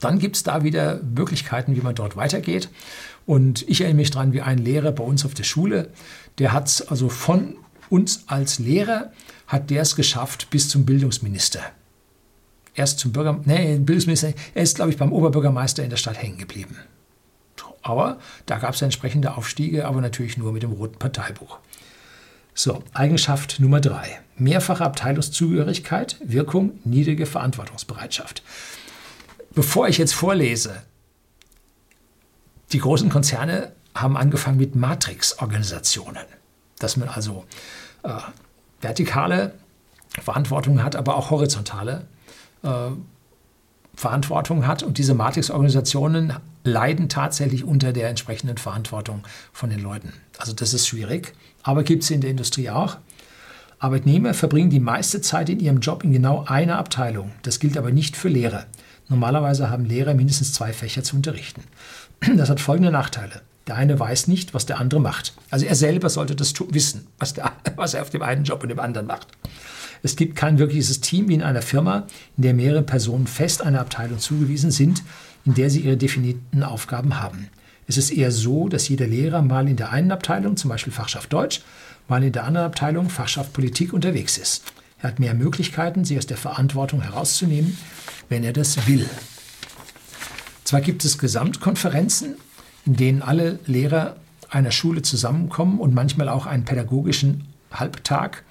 dann 0.00 0.18
gibt 0.18 0.36
es 0.36 0.42
da 0.42 0.64
wieder 0.64 1.00
Möglichkeiten, 1.02 1.76
wie 1.76 1.80
man 1.80 1.94
dort 1.94 2.16
weitergeht. 2.16 2.68
Und 3.26 3.62
ich 3.68 3.80
erinnere 3.80 4.02
mich 4.02 4.10
daran, 4.10 4.32
wie 4.32 4.42
ein 4.42 4.58
Lehrer 4.58 4.92
bei 4.92 5.04
uns 5.04 5.24
auf 5.24 5.34
der 5.34 5.44
Schule, 5.44 5.90
der 6.38 6.52
hat 6.52 6.84
also 6.88 7.08
von 7.08 7.56
uns 7.90 8.24
als 8.26 8.58
Lehrer, 8.58 9.12
hat 9.46 9.70
der 9.70 9.82
es 9.82 9.96
geschafft 9.96 10.50
bis 10.50 10.68
zum 10.68 10.84
Bildungsminister. 10.84 11.60
Erst 12.74 12.98
zum 12.98 13.12
Bürger, 13.12 13.40
nee, 13.44 13.78
Bildungsminister, 13.78 14.32
er 14.54 14.62
ist, 14.62 14.76
glaube 14.76 14.90
ich, 14.90 14.96
beim 14.96 15.12
Oberbürgermeister 15.12 15.84
in 15.84 15.90
der 15.90 15.96
Stadt 15.96 16.20
hängen 16.20 16.38
geblieben. 16.38 16.76
Aber 17.82 18.18
da 18.46 18.58
gab 18.58 18.74
es 18.74 18.82
entsprechende 18.82 19.36
Aufstiege, 19.36 19.86
aber 19.86 20.00
natürlich 20.00 20.38
nur 20.38 20.52
mit 20.52 20.62
dem 20.62 20.72
roten 20.72 20.98
Parteibuch. 20.98 21.58
So, 22.54 22.82
Eigenschaft 22.94 23.60
Nummer 23.60 23.80
drei. 23.80 24.20
Mehrfache 24.36 24.84
Abteilungszugehörigkeit, 24.84 26.16
Wirkung, 26.24 26.78
niedrige 26.84 27.26
Verantwortungsbereitschaft. 27.26 28.42
Bevor 29.54 29.86
ich 29.88 29.98
jetzt 29.98 30.14
vorlese, 30.14 30.82
die 32.72 32.78
großen 32.78 33.10
Konzerne 33.10 33.72
haben 33.94 34.16
angefangen 34.16 34.58
mit 34.58 34.74
Matrix-Organisationen, 34.74 36.24
dass 36.78 36.96
man 36.96 37.08
also 37.08 37.44
äh, 38.02 38.10
vertikale 38.80 39.54
Verantwortung 40.22 40.82
hat, 40.82 40.96
aber 40.96 41.16
auch 41.16 41.30
horizontale 41.30 42.06
äh, 42.62 42.68
Verantwortung 43.94 44.66
hat. 44.66 44.82
Und 44.82 44.98
diese 44.98 45.14
Matrix-Organisationen 45.14 46.34
leiden 46.64 47.08
tatsächlich 47.08 47.64
unter 47.64 47.92
der 47.92 48.08
entsprechenden 48.08 48.58
Verantwortung 48.58 49.22
von 49.52 49.70
den 49.70 49.80
Leuten. 49.80 50.12
Also 50.38 50.52
das 50.52 50.74
ist 50.74 50.86
schwierig, 50.86 51.34
aber 51.62 51.82
gibt 51.82 52.02
es 52.02 52.10
in 52.10 52.20
der 52.20 52.30
Industrie 52.30 52.70
auch. 52.70 52.96
Arbeitnehmer 53.78 54.34
verbringen 54.34 54.70
die 54.70 54.80
meiste 54.80 55.20
Zeit 55.20 55.48
in 55.48 55.60
ihrem 55.60 55.80
Job 55.80 56.04
in 56.04 56.12
genau 56.12 56.44
einer 56.46 56.78
Abteilung. 56.78 57.32
Das 57.42 57.58
gilt 57.58 57.76
aber 57.76 57.90
nicht 57.90 58.16
für 58.16 58.28
Lehrer. 58.28 58.66
Normalerweise 59.08 59.68
haben 59.68 59.84
Lehrer 59.84 60.14
mindestens 60.14 60.54
zwei 60.54 60.72
Fächer 60.72 61.02
zu 61.02 61.16
unterrichten. 61.16 61.62
Das 62.36 62.48
hat 62.48 62.60
folgende 62.60 62.90
Nachteile. 62.90 63.42
Der 63.66 63.76
eine 63.76 63.98
weiß 63.98 64.28
nicht, 64.28 64.54
was 64.54 64.66
der 64.66 64.78
andere 64.78 65.00
macht. 65.00 65.34
Also 65.50 65.66
er 65.66 65.74
selber 65.74 66.10
sollte 66.10 66.36
das 66.36 66.52
wissen, 66.70 67.06
was, 67.18 67.34
der, 67.34 67.52
was 67.76 67.94
er 67.94 68.02
auf 68.02 68.10
dem 68.10 68.22
einen 68.22 68.44
Job 68.44 68.62
und 68.62 68.68
dem 68.68 68.80
anderen 68.80 69.06
macht. 69.06 69.28
Es 70.02 70.16
gibt 70.16 70.36
kein 70.36 70.58
wirkliches 70.58 71.00
Team 71.00 71.28
wie 71.28 71.34
in 71.34 71.42
einer 71.42 71.62
Firma, 71.62 72.06
in 72.36 72.42
der 72.42 72.52
mehrere 72.52 72.82
Personen 72.82 73.26
fest 73.26 73.62
einer 73.62 73.80
Abteilung 73.80 74.18
zugewiesen 74.18 74.70
sind, 74.70 75.02
in 75.46 75.54
der 75.54 75.70
sie 75.70 75.80
ihre 75.80 75.96
definierten 75.96 76.62
Aufgaben 76.62 77.20
haben. 77.20 77.48
Es 77.86 77.96
ist 77.96 78.10
eher 78.10 78.30
so, 78.30 78.68
dass 78.68 78.88
jeder 78.88 79.06
Lehrer 79.06 79.42
mal 79.42 79.68
in 79.68 79.76
der 79.76 79.90
einen 79.92 80.12
Abteilung, 80.12 80.56
zum 80.56 80.70
Beispiel 80.70 80.92
Fachschaft 80.92 81.32
Deutsch, 81.32 81.62
mal 82.06 82.22
in 82.22 82.32
der 82.32 82.44
anderen 82.44 82.66
Abteilung, 82.66 83.08
Fachschaft 83.08 83.52
Politik, 83.54 83.92
unterwegs 83.92 84.36
ist. 84.36 84.64
Er 85.00 85.08
hat 85.08 85.18
mehr 85.18 85.34
Möglichkeiten, 85.34 86.04
sie 86.04 86.18
aus 86.18 86.26
der 86.26 86.36
Verantwortung 86.36 87.02
herauszunehmen 87.02 87.76
wenn 88.28 88.44
er 88.44 88.52
das 88.52 88.86
will. 88.86 89.08
Zwar 90.64 90.80
gibt 90.80 91.04
es 91.04 91.18
Gesamtkonferenzen, 91.18 92.36
in 92.86 92.96
denen 92.96 93.22
alle 93.22 93.58
Lehrer 93.66 94.16
einer 94.50 94.70
Schule 94.70 95.02
zusammenkommen 95.02 95.80
und 95.80 95.94
manchmal 95.94 96.28
auch 96.28 96.46
einen 96.46 96.64
pädagogischen 96.64 97.46
Halbtag, 97.72 98.44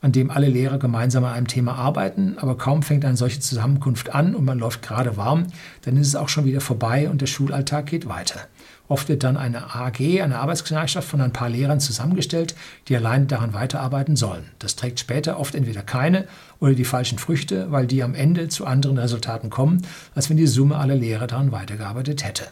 an 0.00 0.12
dem 0.12 0.30
alle 0.30 0.48
Lehrer 0.48 0.78
gemeinsam 0.78 1.24
an 1.24 1.32
einem 1.32 1.48
Thema 1.48 1.74
arbeiten, 1.74 2.36
aber 2.38 2.56
kaum 2.56 2.82
fängt 2.82 3.04
eine 3.04 3.16
solche 3.16 3.40
Zusammenkunft 3.40 4.14
an 4.14 4.34
und 4.34 4.44
man 4.44 4.58
läuft 4.58 4.82
gerade 4.82 5.16
warm, 5.16 5.46
dann 5.82 5.96
ist 5.96 6.06
es 6.06 6.16
auch 6.16 6.28
schon 6.28 6.44
wieder 6.44 6.60
vorbei 6.60 7.08
und 7.08 7.20
der 7.20 7.26
Schulalltag 7.26 7.86
geht 7.86 8.08
weiter. 8.08 8.40
Oft 8.86 9.08
wird 9.08 9.22
dann 9.22 9.36
eine 9.36 9.74
AG, 9.74 10.22
eine 10.22 10.38
Arbeitsgemeinschaft 10.38 11.06
von 11.06 11.20
ein 11.20 11.32
paar 11.32 11.50
Lehrern 11.50 11.78
zusammengestellt, 11.78 12.54
die 12.88 12.96
allein 12.96 13.26
daran 13.26 13.52
weiterarbeiten 13.52 14.16
sollen. 14.16 14.46
Das 14.60 14.76
trägt 14.76 14.98
später 14.98 15.38
oft 15.38 15.54
entweder 15.54 15.82
keine 15.82 16.26
oder 16.58 16.74
die 16.74 16.86
falschen 16.86 17.18
Früchte, 17.18 17.70
weil 17.70 17.86
die 17.86 18.02
am 18.02 18.14
Ende 18.14 18.48
zu 18.48 18.66
anderen 18.66 18.96
Resultaten 18.96 19.50
kommen, 19.50 19.82
als 20.14 20.30
wenn 20.30 20.38
die 20.38 20.46
Summe 20.46 20.78
aller 20.78 20.94
Lehrer 20.94 21.26
daran 21.26 21.52
weitergearbeitet 21.52 22.24
hätte. 22.24 22.44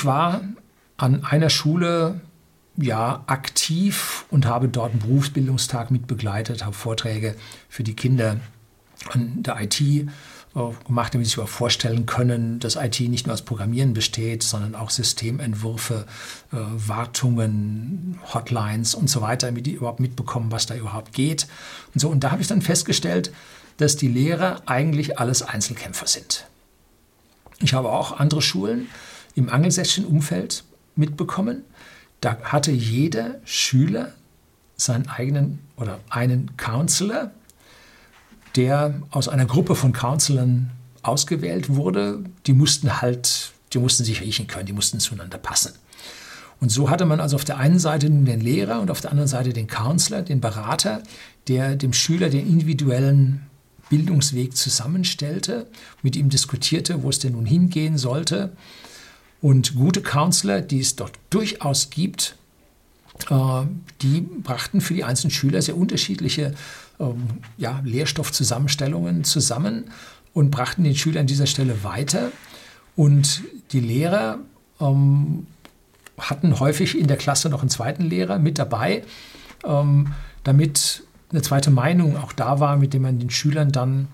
Ich 0.00 0.06
war 0.06 0.40
an 0.96 1.26
einer 1.26 1.50
Schule 1.50 2.22
ja 2.78 3.22
aktiv 3.26 4.24
und 4.30 4.46
habe 4.46 4.66
dort 4.66 4.92
einen 4.92 5.00
Berufsbildungstag 5.00 5.90
mit 5.90 6.06
begleitet, 6.06 6.64
habe 6.64 6.74
Vorträge 6.74 7.34
für 7.68 7.82
die 7.82 7.92
Kinder 7.92 8.40
an 9.10 9.42
der 9.42 9.60
IT 9.60 9.78
äh, 9.78 10.06
gemacht, 10.86 11.12
damit 11.12 11.26
Sie 11.26 11.38
sich 11.38 11.48
vorstellen 11.50 12.06
können, 12.06 12.60
dass 12.60 12.76
IT 12.76 12.98
nicht 13.00 13.26
nur 13.26 13.34
aus 13.34 13.42
Programmieren 13.42 13.92
besteht, 13.92 14.42
sondern 14.42 14.74
auch 14.74 14.88
Systementwürfe, 14.88 16.06
äh, 16.50 16.56
Wartungen, 16.56 18.18
Hotlines 18.32 18.94
und 18.94 19.10
so 19.10 19.20
weiter, 19.20 19.48
damit 19.48 19.66
die 19.66 19.72
überhaupt 19.72 20.00
mitbekommen, 20.00 20.50
was 20.50 20.64
da 20.64 20.76
überhaupt 20.76 21.12
geht. 21.12 21.46
Und 21.92 22.00
so. 22.00 22.08
Und 22.08 22.24
da 22.24 22.30
habe 22.30 22.40
ich 22.40 22.48
dann 22.48 22.62
festgestellt, 22.62 23.34
dass 23.76 23.96
die 23.96 24.08
Lehrer 24.08 24.62
eigentlich 24.64 25.18
alles 25.18 25.42
Einzelkämpfer 25.42 26.06
sind. 26.06 26.46
Ich 27.58 27.74
habe 27.74 27.90
auch 27.90 28.18
andere 28.18 28.40
Schulen 28.40 28.88
im 29.34 29.48
angelsächsischen 29.48 30.04
Umfeld 30.04 30.64
mitbekommen. 30.96 31.62
Da 32.20 32.38
hatte 32.42 32.70
jeder 32.70 33.36
Schüler 33.44 34.12
seinen 34.76 35.08
eigenen 35.08 35.58
oder 35.76 36.00
einen 36.10 36.56
Counselor, 36.56 37.30
der 38.56 39.00
aus 39.10 39.28
einer 39.28 39.46
Gruppe 39.46 39.74
von 39.74 39.92
Counselern 39.92 40.70
ausgewählt 41.02 41.74
wurde. 41.74 42.24
Die 42.46 42.52
mussten 42.52 43.00
halt, 43.00 43.52
die 43.72 43.78
mussten 43.78 44.04
sich 44.04 44.20
riechen 44.20 44.46
können, 44.46 44.66
die 44.66 44.72
mussten 44.72 45.00
zueinander 45.00 45.38
passen. 45.38 45.72
Und 46.60 46.70
so 46.70 46.90
hatte 46.90 47.06
man 47.06 47.20
also 47.20 47.36
auf 47.36 47.44
der 47.44 47.56
einen 47.56 47.78
Seite 47.78 48.10
den 48.10 48.40
Lehrer 48.40 48.80
und 48.80 48.90
auf 48.90 49.00
der 49.00 49.10
anderen 49.10 49.28
Seite 49.28 49.52
den 49.52 49.66
Counselor, 49.66 50.20
den 50.22 50.40
Berater, 50.40 51.02
der 51.48 51.74
dem 51.76 51.94
Schüler 51.94 52.28
den 52.28 52.46
individuellen 52.46 53.46
Bildungsweg 53.88 54.56
zusammenstellte, 54.56 55.66
mit 56.02 56.16
ihm 56.16 56.28
diskutierte, 56.28 57.02
wo 57.02 57.08
es 57.08 57.18
denn 57.18 57.32
nun 57.32 57.46
hingehen 57.46 57.96
sollte. 57.96 58.52
Und 59.40 59.74
gute 59.74 60.02
Counselor, 60.02 60.60
die 60.60 60.80
es 60.80 60.96
dort 60.96 61.12
durchaus 61.30 61.90
gibt, 61.90 62.36
äh, 63.30 63.62
die 64.02 64.20
brachten 64.20 64.80
für 64.80 64.94
die 64.94 65.04
einzelnen 65.04 65.30
Schüler 65.30 65.62
sehr 65.62 65.76
unterschiedliche 65.76 66.54
ähm, 66.98 67.28
ja, 67.56 67.80
Lehrstoffzusammenstellungen 67.84 69.24
zusammen 69.24 69.84
und 70.34 70.50
brachten 70.50 70.84
den 70.84 70.94
Schüler 70.94 71.20
an 71.20 71.26
dieser 71.26 71.46
Stelle 71.46 71.82
weiter. 71.82 72.30
Und 72.96 73.42
die 73.72 73.80
Lehrer 73.80 74.38
ähm, 74.80 75.46
hatten 76.18 76.60
häufig 76.60 76.98
in 76.98 77.06
der 77.06 77.16
Klasse 77.16 77.48
noch 77.48 77.60
einen 77.60 77.70
zweiten 77.70 78.04
Lehrer 78.04 78.38
mit 78.38 78.58
dabei, 78.58 79.02
ähm, 79.64 80.12
damit 80.44 81.04
eine 81.30 81.42
zweite 81.42 81.70
Meinung 81.70 82.16
auch 82.16 82.32
da 82.32 82.60
war, 82.60 82.76
mit 82.76 82.92
dem 82.92 83.02
man 83.02 83.18
den 83.18 83.30
Schülern 83.30 83.72
dann 83.72 84.08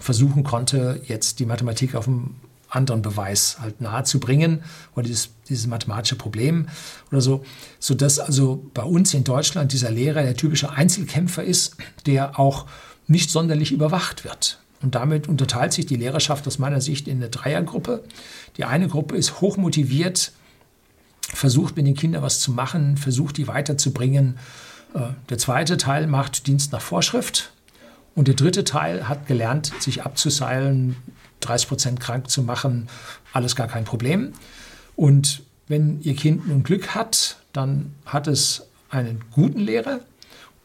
versuchen 0.00 0.44
konnte, 0.44 1.02
jetzt 1.06 1.38
die 1.40 1.46
Mathematik 1.46 1.94
auf 1.94 2.04
dem 2.04 2.36
anderen 2.70 3.02
Beweis 3.02 3.58
halt 3.60 3.80
nahe 3.80 4.04
zu 4.04 4.20
bringen 4.20 4.62
oder 4.94 5.06
dieses, 5.06 5.30
dieses 5.48 5.66
mathematische 5.66 6.16
Problem 6.16 6.68
oder 7.10 7.20
so, 7.20 7.44
sodass 7.78 8.18
also 8.18 8.64
bei 8.74 8.82
uns 8.82 9.12
in 9.12 9.24
Deutschland 9.24 9.72
dieser 9.72 9.90
Lehrer 9.90 10.22
der 10.22 10.36
typische 10.36 10.70
Einzelkämpfer 10.70 11.44
ist, 11.44 11.76
der 12.06 12.38
auch 12.38 12.66
nicht 13.06 13.30
sonderlich 13.30 13.72
überwacht 13.72 14.24
wird. 14.24 14.60
Und 14.82 14.94
damit 14.94 15.28
unterteilt 15.28 15.72
sich 15.72 15.86
die 15.86 15.96
Lehrerschaft 15.96 16.46
aus 16.46 16.58
meiner 16.58 16.80
Sicht 16.80 17.06
in 17.06 17.18
eine 17.18 17.28
Dreiergruppe. 17.28 18.02
Die 18.56 18.64
eine 18.64 18.88
Gruppe 18.88 19.16
ist 19.16 19.40
hochmotiviert, 19.40 20.32
versucht 21.20 21.76
mit 21.76 21.86
den 21.86 21.94
Kindern 21.94 22.22
was 22.22 22.40
zu 22.40 22.52
machen, 22.52 22.96
versucht 22.96 23.36
die 23.36 23.46
weiterzubringen. 23.46 24.38
Äh, 24.94 25.00
der 25.28 25.38
zweite 25.38 25.76
Teil 25.76 26.06
macht 26.06 26.46
Dienst 26.46 26.72
nach 26.72 26.80
Vorschrift. 26.80 27.52
Und 28.14 28.26
der 28.26 28.34
dritte 28.34 28.64
Teil 28.64 29.08
hat 29.08 29.26
gelernt, 29.26 29.72
sich 29.80 30.02
abzuseilen, 30.02 30.96
30 31.40 31.68
Prozent 31.68 32.00
krank 32.00 32.30
zu 32.30 32.42
machen, 32.42 32.88
alles 33.32 33.56
gar 33.56 33.68
kein 33.68 33.84
Problem. 33.84 34.32
Und 34.96 35.42
wenn 35.68 36.00
Ihr 36.02 36.14
Kind 36.14 36.48
nun 36.48 36.62
Glück 36.62 36.94
hat, 36.94 37.36
dann 37.52 37.94
hat 38.04 38.26
es 38.26 38.66
einen 38.90 39.24
guten 39.30 39.60
Lehrer. 39.60 40.00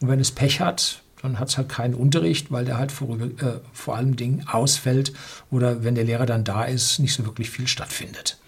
Und 0.00 0.08
wenn 0.08 0.20
es 0.20 0.30
Pech 0.30 0.60
hat, 0.60 1.02
dann 1.22 1.38
hat 1.38 1.48
es 1.48 1.56
halt 1.56 1.68
keinen 1.68 1.94
Unterricht, 1.94 2.50
weil 2.50 2.64
der 2.64 2.78
halt 2.78 2.92
vor, 2.92 3.18
äh, 3.18 3.60
vor 3.72 3.96
allem 3.96 4.16
Dingen 4.16 4.46
ausfällt 4.48 5.12
oder 5.50 5.82
wenn 5.82 5.94
der 5.94 6.04
Lehrer 6.04 6.26
dann 6.26 6.44
da 6.44 6.64
ist, 6.64 6.98
nicht 6.98 7.14
so 7.14 7.24
wirklich 7.24 7.50
viel 7.50 7.66
stattfindet. 7.66 8.38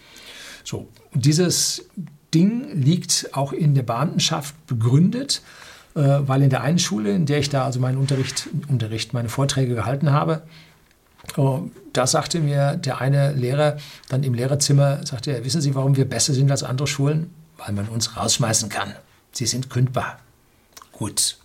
So, 0.64 0.88
und 1.14 1.24
dieses 1.24 1.86
Ding 2.34 2.68
liegt 2.74 3.30
auch 3.32 3.52
in 3.52 3.74
der 3.74 3.82
Beamtenschaft 3.82 4.54
begründet, 4.66 5.42
äh, 5.94 6.00
weil 6.00 6.42
in 6.42 6.50
der 6.50 6.62
einen 6.62 6.78
Schule, 6.78 7.12
in 7.12 7.26
der 7.26 7.38
ich 7.38 7.48
da 7.48 7.64
also 7.64 7.80
meinen 7.80 7.98
Unterricht, 7.98 8.48
Unterricht 8.68 9.14
meine 9.14 9.28
Vorträge 9.28 9.74
gehalten 9.74 10.12
habe, 10.12 10.42
Oh, 11.36 11.68
da 11.92 12.06
sagte 12.06 12.40
mir 12.40 12.76
der 12.76 13.00
eine 13.00 13.32
Lehrer 13.32 13.76
dann 14.08 14.22
im 14.22 14.34
Lehrerzimmer, 14.34 15.04
sagte 15.06 15.32
er, 15.32 15.44
wissen 15.44 15.60
Sie, 15.60 15.74
warum 15.74 15.96
wir 15.96 16.08
besser 16.08 16.34
sind 16.34 16.50
als 16.50 16.62
andere 16.62 16.86
Schulen? 16.86 17.30
Weil 17.58 17.72
man 17.72 17.88
uns 17.88 18.16
rausschmeißen 18.16 18.68
kann. 18.68 18.94
Sie 19.32 19.46
sind 19.46 19.68
kündbar. 19.68 20.18
Gut, 20.92 21.38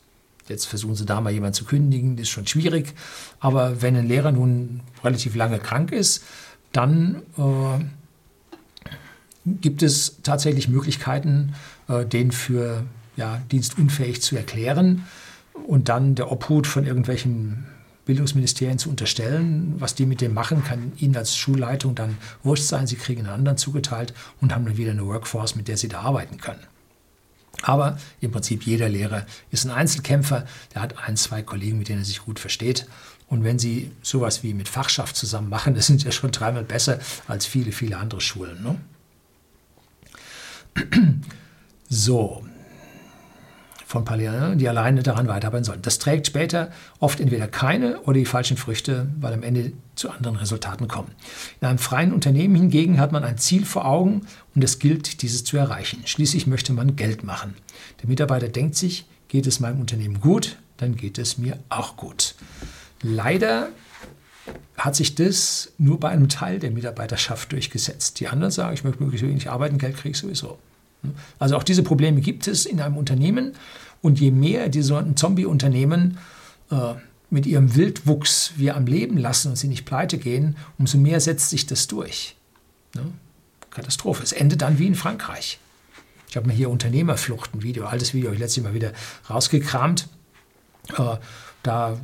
jetzt 0.47 0.65
versuchen 0.65 0.95
Sie 0.95 1.05
da 1.05 1.21
mal 1.21 1.31
jemanden 1.31 1.55
zu 1.55 1.65
kündigen, 1.65 2.15
das 2.15 2.23
ist 2.23 2.29
schon 2.29 2.47
schwierig. 2.47 2.93
Aber 3.39 3.81
wenn 3.81 3.95
ein 3.95 4.07
Lehrer 4.07 4.31
nun 4.31 4.81
relativ 5.03 5.35
lange 5.35 5.59
krank 5.59 5.91
ist, 5.91 6.23
dann 6.71 7.21
äh, 7.37 7.83
gibt 9.45 9.83
es 9.83 10.17
tatsächlich 10.23 10.67
Möglichkeiten, 10.67 11.53
äh, 11.87 12.05
den 12.05 12.31
für 12.31 12.83
ja, 13.15 13.41
dienstunfähig 13.51 14.21
zu 14.21 14.35
erklären 14.35 15.05
und 15.67 15.89
dann 15.89 16.15
der 16.15 16.31
Obhut 16.31 16.67
von 16.67 16.85
irgendwelchen 16.85 17.65
Bildungsministerien 18.05 18.79
zu 18.79 18.89
unterstellen. 18.89 19.75
Was 19.79 19.95
die 19.95 20.05
mit 20.05 20.21
dem 20.21 20.33
machen, 20.33 20.63
kann 20.63 20.91
Ihnen 20.97 21.15
als 21.15 21.35
Schulleitung 21.35 21.95
dann 21.95 22.17
wurscht 22.43 22.65
sein. 22.65 22.87
Sie 22.87 22.95
kriegen 22.95 23.21
einen 23.21 23.33
anderen 23.33 23.57
zugeteilt 23.57 24.13
und 24.41 24.53
haben 24.53 24.65
dann 24.65 24.77
wieder 24.77 24.91
eine 24.91 25.05
Workforce, 25.05 25.55
mit 25.55 25.67
der 25.67 25.77
Sie 25.77 25.87
da 25.87 26.01
arbeiten 26.01 26.37
können. 26.37 26.63
Aber 27.61 27.97
im 28.19 28.31
Prinzip 28.31 28.63
jeder 28.63 28.89
Lehrer 28.89 29.25
ist 29.51 29.63
ein 29.65 29.71
Einzelkämpfer, 29.71 30.45
der 30.73 30.81
hat 30.81 30.97
ein, 30.97 31.15
zwei 31.15 31.43
Kollegen, 31.43 31.77
mit 31.77 31.87
denen 31.87 32.01
er 32.01 32.05
sich 32.05 32.19
gut 32.19 32.39
versteht. 32.39 32.87
Und 33.27 33.43
wenn 33.43 33.57
Sie 33.57 33.91
sowas 34.01 34.43
wie 34.43 34.53
mit 34.53 34.67
Fachschaft 34.67 35.15
zusammen 35.15 35.49
machen, 35.49 35.73
das 35.75 35.87
sind 35.87 36.03
ja 36.03 36.11
schon 36.11 36.31
dreimal 36.31 36.63
besser 36.63 36.99
als 37.27 37.45
viele, 37.45 37.71
viele 37.71 37.97
andere 37.97 38.21
Schulen. 38.21 38.61
Ne? 38.63 38.79
So, 41.95 42.43
von 43.93 44.05
Pallier, 44.05 44.55
die 44.55 44.67
alleine 44.67 45.03
daran 45.03 45.27
weiterarbeiten 45.27 45.63
sollen. 45.63 45.83
Das 45.83 45.99
trägt 45.99 46.25
später 46.25 46.71
oft 46.99 47.19
entweder 47.19 47.47
keine 47.47 47.99
oder 48.01 48.15
die 48.15 48.25
falschen 48.25 48.57
Früchte, 48.57 49.07
weil 49.19 49.33
am 49.33 49.43
Ende 49.43 49.71
zu 49.93 50.09
anderen 50.09 50.35
Resultaten 50.35 50.87
kommen. 50.87 51.11
In 51.61 51.67
einem 51.67 51.77
freien 51.77 52.11
Unternehmen 52.11 52.55
hingegen 52.55 52.99
hat 52.99 53.11
man 53.11 53.23
ein 53.23 53.37
Ziel 53.37 53.65
vor 53.65 53.85
Augen 53.85 54.21
und 54.55 54.63
es 54.63 54.79
gilt, 54.79 55.21
dieses 55.21 55.43
zu 55.43 55.57
erreichen. 55.57 56.01
Schließlich 56.05 56.47
möchte 56.47 56.73
man 56.73 56.95
Geld 56.95 57.23
machen. 57.23 57.53
Der 58.01 58.09
Mitarbeiter 58.09 58.47
denkt 58.47 58.75
sich, 58.75 59.05
geht 59.27 59.45
es 59.45 59.59
meinem 59.59 59.79
Unternehmen 59.79 60.19
gut, 60.19 60.57
dann 60.77 60.95
geht 60.95 61.19
es 61.19 61.37
mir 61.37 61.59
auch 61.69 61.95
gut. 61.95 62.33
Leider 63.03 63.69
hat 64.75 64.95
sich 64.95 65.13
das 65.13 65.71
nur 65.77 65.99
bei 65.99 66.09
einem 66.09 66.29
Teil 66.29 66.57
der 66.57 66.71
Mitarbeiterschaft 66.71 67.51
durchgesetzt. 67.51 68.19
Die 68.19 68.27
anderen 68.27 68.49
sagen, 68.49 68.73
ich 68.73 68.83
möchte 68.83 69.03
möglichst 69.03 69.27
wenig 69.27 69.51
arbeiten, 69.51 69.77
Geld 69.77 69.97
kriege 69.97 70.13
ich 70.13 70.17
sowieso. 70.17 70.57
Also 71.39 71.57
auch 71.57 71.63
diese 71.63 71.83
Probleme 71.83 72.21
gibt 72.21 72.47
es 72.47 72.65
in 72.65 72.81
einem 72.81 72.97
Unternehmen. 72.97 73.53
Und 74.01 74.19
je 74.19 74.31
mehr 74.31 74.69
diese 74.69 75.13
Zombie-Unternehmen 75.15 76.17
äh, 76.71 76.93
mit 77.29 77.45
ihrem 77.45 77.75
Wildwuchs 77.75 78.53
wir 78.57 78.75
am 78.75 78.85
Leben 78.85 79.17
lassen 79.17 79.49
und 79.49 79.55
sie 79.55 79.67
nicht 79.67 79.85
pleite 79.85 80.17
gehen, 80.17 80.55
umso 80.77 80.97
mehr 80.97 81.19
setzt 81.19 81.49
sich 81.49 81.65
das 81.65 81.87
durch. 81.87 82.35
Ne? 82.95 83.05
Katastrophe. 83.71 84.21
Es 84.23 84.33
endet 84.33 84.61
dann 84.61 84.77
wie 84.77 84.87
in 84.87 84.95
Frankreich. 84.95 85.59
Ich 86.29 86.37
habe 86.37 86.47
mir 86.47 86.53
hier 86.53 86.69
Unternehmerflucht, 86.69 87.55
ein 87.55 87.63
Video, 87.63 87.85
altes 87.85 88.13
Video, 88.13 88.31
ich 88.31 88.39
letztes 88.39 88.63
Mal 88.63 88.73
wieder 88.73 88.91
rausgekramt. 89.29 90.07
Äh, 90.97 91.17
da 91.63 91.97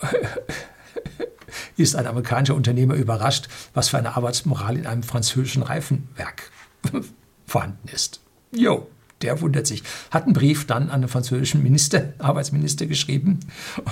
ist 1.76 1.94
ein 1.94 2.06
amerikanischer 2.06 2.54
Unternehmer 2.54 2.94
überrascht, 2.94 3.48
was 3.74 3.90
für 3.90 3.98
eine 3.98 4.16
Arbeitsmoral 4.16 4.76
in 4.76 4.86
einem 4.86 5.02
französischen 5.02 5.62
Reifenwerk 5.62 6.50
vorhanden 7.46 7.88
ist. 7.88 8.20
Jo, 8.54 8.88
der 9.22 9.40
wundert 9.40 9.66
sich. 9.66 9.82
Hat 10.10 10.24
einen 10.24 10.34
Brief 10.34 10.66
dann 10.66 10.90
an 10.90 11.00
den 11.00 11.08
französischen 11.08 11.62
Minister, 11.62 12.12
Arbeitsminister 12.18 12.86
geschrieben 12.86 13.40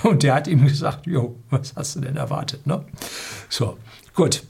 und 0.02 0.23
der 0.23 0.35
hat 0.35 0.47
ihm 0.47 0.66
gesagt, 0.66 1.07
jo, 1.07 1.37
was 1.50 1.75
hast 1.76 1.97
du 1.97 2.00
denn 2.00 2.16
erwartet? 2.16 2.66
Ne? 2.66 2.85
So, 3.49 3.78
gut. 4.14 4.42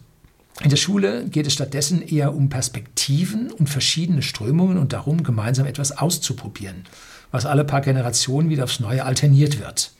In 0.62 0.70
der 0.70 0.76
Schule 0.76 1.24
geht 1.28 1.46
es 1.46 1.54
stattdessen 1.54 2.02
eher 2.02 2.34
um 2.34 2.48
Perspektiven 2.48 3.50
und 3.50 3.68
verschiedene 3.68 4.22
Strömungen 4.22 4.76
und 4.76 4.92
darum, 4.92 5.22
gemeinsam 5.22 5.66
etwas 5.66 5.96
auszuprobieren, 5.96 6.84
was 7.30 7.46
alle 7.46 7.64
paar 7.64 7.80
Generationen 7.80 8.50
wieder 8.50 8.64
aufs 8.64 8.78
Neue 8.78 9.04
alterniert 9.04 9.58
wird. 9.58 9.92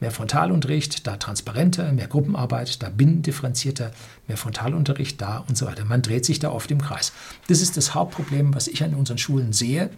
Mehr 0.00 0.10
Frontalunterricht, 0.10 1.06
da 1.06 1.16
transparenter, 1.16 1.92
mehr 1.92 2.06
Gruppenarbeit, 2.06 2.82
da 2.82 2.88
binnendifferenzierter, 2.88 3.92
mehr 4.28 4.36
Frontalunterricht, 4.38 5.20
da 5.20 5.44
und 5.46 5.58
so 5.58 5.66
weiter. 5.66 5.84
Man 5.84 6.00
dreht 6.00 6.24
sich 6.24 6.38
da 6.38 6.50
oft 6.50 6.70
im 6.70 6.80
Kreis. 6.80 7.12
Das 7.48 7.60
ist 7.60 7.76
das 7.76 7.94
Hauptproblem, 7.94 8.54
was 8.54 8.66
ich 8.66 8.82
an 8.82 8.94
unseren 8.94 9.18
Schulen 9.18 9.52
sehe. 9.52 9.90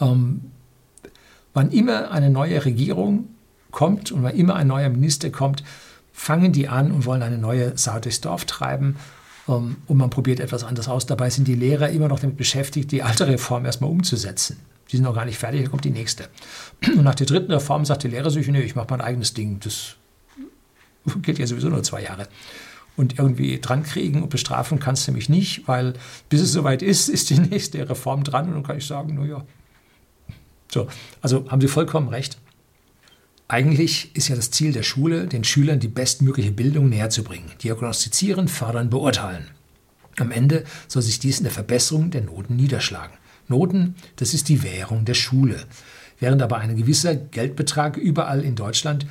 Ähm, 0.00 0.50
wann 1.52 1.70
immer 1.70 2.10
eine 2.10 2.30
neue 2.30 2.64
Regierung 2.64 3.28
kommt 3.70 4.12
und 4.12 4.22
wann 4.22 4.34
immer 4.34 4.56
ein 4.56 4.66
neuer 4.66 4.88
Minister 4.88 5.30
kommt, 5.30 5.62
fangen 6.12 6.52
die 6.52 6.68
an 6.68 6.90
und 6.90 7.04
wollen 7.04 7.22
eine 7.22 7.38
neue 7.38 7.76
Sau 7.76 7.98
durchs 8.00 8.20
Dorf 8.20 8.44
treiben 8.44 8.96
ähm, 9.48 9.76
und 9.86 9.96
man 9.96 10.10
probiert 10.10 10.40
etwas 10.40 10.64
anderes 10.64 10.88
aus. 10.88 11.06
Dabei 11.06 11.30
sind 11.30 11.48
die 11.48 11.54
Lehrer 11.54 11.90
immer 11.90 12.08
noch 12.08 12.20
damit 12.20 12.36
beschäftigt, 12.36 12.92
die 12.92 13.02
alte 13.02 13.26
Reform 13.26 13.64
erstmal 13.64 13.90
umzusetzen. 13.90 14.58
Die 14.90 14.96
sind 14.96 15.04
noch 15.04 15.14
gar 15.14 15.24
nicht 15.24 15.38
fertig, 15.38 15.64
da 15.64 15.68
kommt 15.68 15.84
die 15.84 15.90
nächste. 15.90 16.28
Und 16.86 17.04
nach 17.04 17.14
der 17.14 17.26
dritten 17.26 17.52
Reform 17.52 17.84
sagt 17.84 18.04
der 18.04 18.10
Lehrer 18.10 18.30
sich, 18.30 18.48
nee, 18.48 18.62
ich 18.62 18.74
mache 18.74 18.86
mein 18.90 19.00
eigenes 19.00 19.34
Ding. 19.34 19.60
Das 19.60 19.96
gilt 21.22 21.38
ja 21.38 21.46
sowieso 21.46 21.68
nur 21.68 21.82
zwei 21.82 22.02
Jahre. 22.02 22.28
Und 22.96 23.18
irgendwie 23.18 23.60
dran 23.60 23.84
kriegen 23.84 24.22
und 24.22 24.30
bestrafen 24.30 24.80
kannst 24.80 25.06
du 25.06 25.12
mich 25.12 25.28
nicht, 25.28 25.68
weil 25.68 25.94
bis 26.28 26.40
es 26.40 26.52
soweit 26.52 26.82
ist, 26.82 27.08
ist 27.08 27.30
die 27.30 27.38
nächste 27.38 27.88
Reform 27.88 28.24
dran 28.24 28.48
und 28.48 28.54
dann 28.54 28.62
kann 28.62 28.78
ich 28.78 28.86
sagen, 28.86 29.14
naja. 29.14 29.44
So, 30.70 30.88
also 31.22 31.48
haben 31.50 31.60
Sie 31.60 31.68
vollkommen 31.68 32.08
recht. 32.08 32.38
Eigentlich 33.46 34.14
ist 34.14 34.28
ja 34.28 34.36
das 34.36 34.50
Ziel 34.50 34.72
der 34.72 34.82
Schule, 34.82 35.26
den 35.26 35.42
Schülern 35.42 35.80
die 35.80 35.88
bestmögliche 35.88 36.50
Bildung 36.50 36.90
näherzubringen, 36.90 37.50
diagnostizieren, 37.62 38.46
fördern, 38.46 38.90
beurteilen. 38.90 39.46
Am 40.18 40.30
Ende 40.30 40.64
soll 40.86 41.02
sich 41.02 41.18
dies 41.18 41.38
in 41.38 41.44
der 41.44 41.52
Verbesserung 41.52 42.10
der 42.10 42.22
Noten 42.22 42.56
niederschlagen. 42.56 43.16
Noten, 43.48 43.96
das 44.16 44.34
ist 44.34 44.48
die 44.48 44.62
Währung 44.62 45.04
der 45.04 45.14
Schule. 45.14 45.64
Während 46.20 46.42
aber 46.42 46.58
ein 46.58 46.76
gewisser 46.76 47.14
Geldbetrag 47.14 47.96
überall 47.96 48.42
in 48.42 48.56
Deutschland 48.56 49.06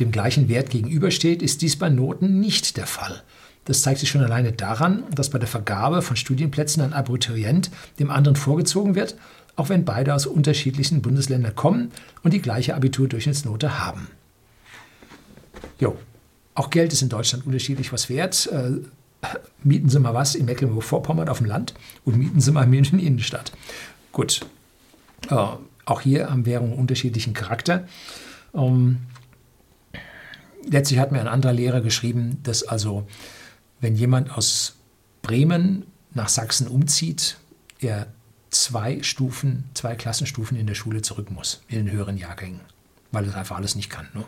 dem 0.00 0.10
gleichen 0.10 0.48
Wert 0.48 0.70
gegenübersteht, 0.70 1.42
ist 1.42 1.62
dies 1.62 1.76
bei 1.76 1.88
Noten 1.88 2.40
nicht 2.40 2.76
der 2.76 2.86
Fall. 2.86 3.22
Das 3.64 3.82
zeigt 3.82 4.00
sich 4.00 4.08
schon 4.08 4.22
alleine 4.22 4.52
daran, 4.52 5.04
dass 5.14 5.30
bei 5.30 5.38
der 5.38 5.48
Vergabe 5.48 6.02
von 6.02 6.16
Studienplätzen 6.16 6.82
ein 6.82 6.92
Abiturient 6.92 7.70
dem 7.98 8.10
anderen 8.10 8.36
vorgezogen 8.36 8.94
wird, 8.94 9.16
auch 9.54 9.68
wenn 9.68 9.84
beide 9.84 10.14
aus 10.14 10.26
unterschiedlichen 10.26 11.02
Bundesländern 11.02 11.54
kommen 11.54 11.92
und 12.22 12.32
die 12.32 12.42
gleiche 12.42 12.74
Abiturdurchschnittsnote 12.74 13.78
haben. 13.78 14.08
Jo, 15.78 15.96
auch 16.54 16.70
Geld 16.70 16.92
ist 16.92 17.02
in 17.02 17.08
Deutschland 17.08 17.46
unterschiedlich 17.46 17.92
was 17.92 18.08
wert. 18.08 18.50
Mieten 19.62 19.88
Sie 19.88 20.00
mal 20.00 20.14
was 20.14 20.34
in 20.34 20.46
Mecklenburg-Vorpommern 20.46 21.28
auf 21.28 21.38
dem 21.38 21.46
Land 21.46 21.74
und 22.04 22.16
mieten 22.16 22.40
Sie 22.40 22.52
mal 22.52 22.64
in 22.64 22.70
München 22.70 22.98
Innenstadt. 22.98 23.52
Gut, 24.12 24.44
äh, 25.30 25.46
auch 25.84 26.00
hier 26.00 26.30
haben 26.30 26.46
Währungen 26.46 26.78
unterschiedlichen 26.78 27.34
Charakter. 27.34 27.86
Ähm, 28.54 28.98
letztlich 30.68 30.98
hat 30.98 31.12
mir 31.12 31.20
ein 31.20 31.28
anderer 31.28 31.52
Lehrer 31.52 31.80
geschrieben, 31.80 32.38
dass 32.42 32.62
also, 32.62 33.06
wenn 33.80 33.96
jemand 33.96 34.36
aus 34.36 34.76
Bremen 35.22 35.86
nach 36.14 36.28
Sachsen 36.28 36.68
umzieht, 36.68 37.36
er 37.80 38.06
zwei 38.50 39.02
Stufen, 39.02 39.64
zwei 39.74 39.94
Klassenstufen 39.94 40.56
in 40.56 40.66
der 40.66 40.74
Schule 40.74 41.02
zurück 41.02 41.30
muss, 41.30 41.62
in 41.68 41.86
den 41.86 41.90
höheren 41.90 42.16
Jahrgängen, 42.16 42.60
weil 43.10 43.26
er 43.26 43.36
einfach 43.36 43.56
alles 43.56 43.74
nicht 43.74 43.90
kann. 43.90 44.08
Ne? 44.14 44.24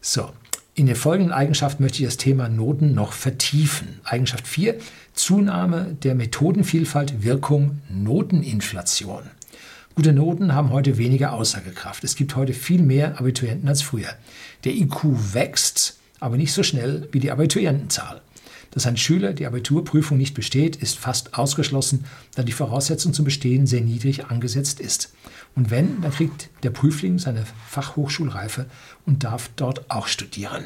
So, 0.00 0.32
in 0.74 0.86
den 0.86 0.96
folgenden 0.96 1.32
Eigenschaften 1.32 1.82
möchte 1.82 1.98
ich 1.98 2.08
das 2.08 2.16
Thema 2.16 2.48
Noten 2.48 2.94
noch 2.94 3.12
vertiefen. 3.12 4.00
Eigenschaft 4.04 4.46
4, 4.46 4.76
Zunahme 5.14 5.96
der 6.02 6.14
Methodenvielfalt, 6.14 7.22
Wirkung 7.22 7.80
Noteninflation. 7.88 9.24
Gute 9.96 10.12
Noten 10.12 10.54
haben 10.54 10.70
heute 10.70 10.96
weniger 10.96 11.32
Aussagekraft. 11.32 12.04
Es 12.04 12.14
gibt 12.14 12.36
heute 12.36 12.54
viel 12.54 12.80
mehr 12.80 13.18
Abiturienten 13.18 13.68
als 13.68 13.82
früher. 13.82 14.10
Der 14.64 14.72
IQ 14.72 15.04
wächst, 15.32 15.98
aber 16.20 16.36
nicht 16.36 16.52
so 16.52 16.62
schnell 16.62 17.08
wie 17.10 17.20
die 17.20 17.32
Abiturientenzahl. 17.32 18.20
Dass 18.70 18.86
ein 18.86 18.96
Schüler 18.96 19.32
die 19.32 19.46
Abiturprüfung 19.46 20.16
nicht 20.16 20.34
besteht, 20.34 20.76
ist 20.76 20.98
fast 20.98 21.34
ausgeschlossen, 21.34 22.04
da 22.34 22.42
die 22.42 22.52
Voraussetzung 22.52 23.12
zum 23.12 23.24
Bestehen 23.24 23.66
sehr 23.66 23.80
niedrig 23.80 24.26
angesetzt 24.26 24.80
ist. 24.80 25.12
Und 25.56 25.70
wenn, 25.70 26.00
dann 26.02 26.12
kriegt 26.12 26.50
der 26.62 26.70
Prüfling 26.70 27.18
seine 27.18 27.44
Fachhochschulreife 27.68 28.66
und 29.06 29.24
darf 29.24 29.50
dort 29.56 29.90
auch 29.90 30.06
studieren. 30.06 30.64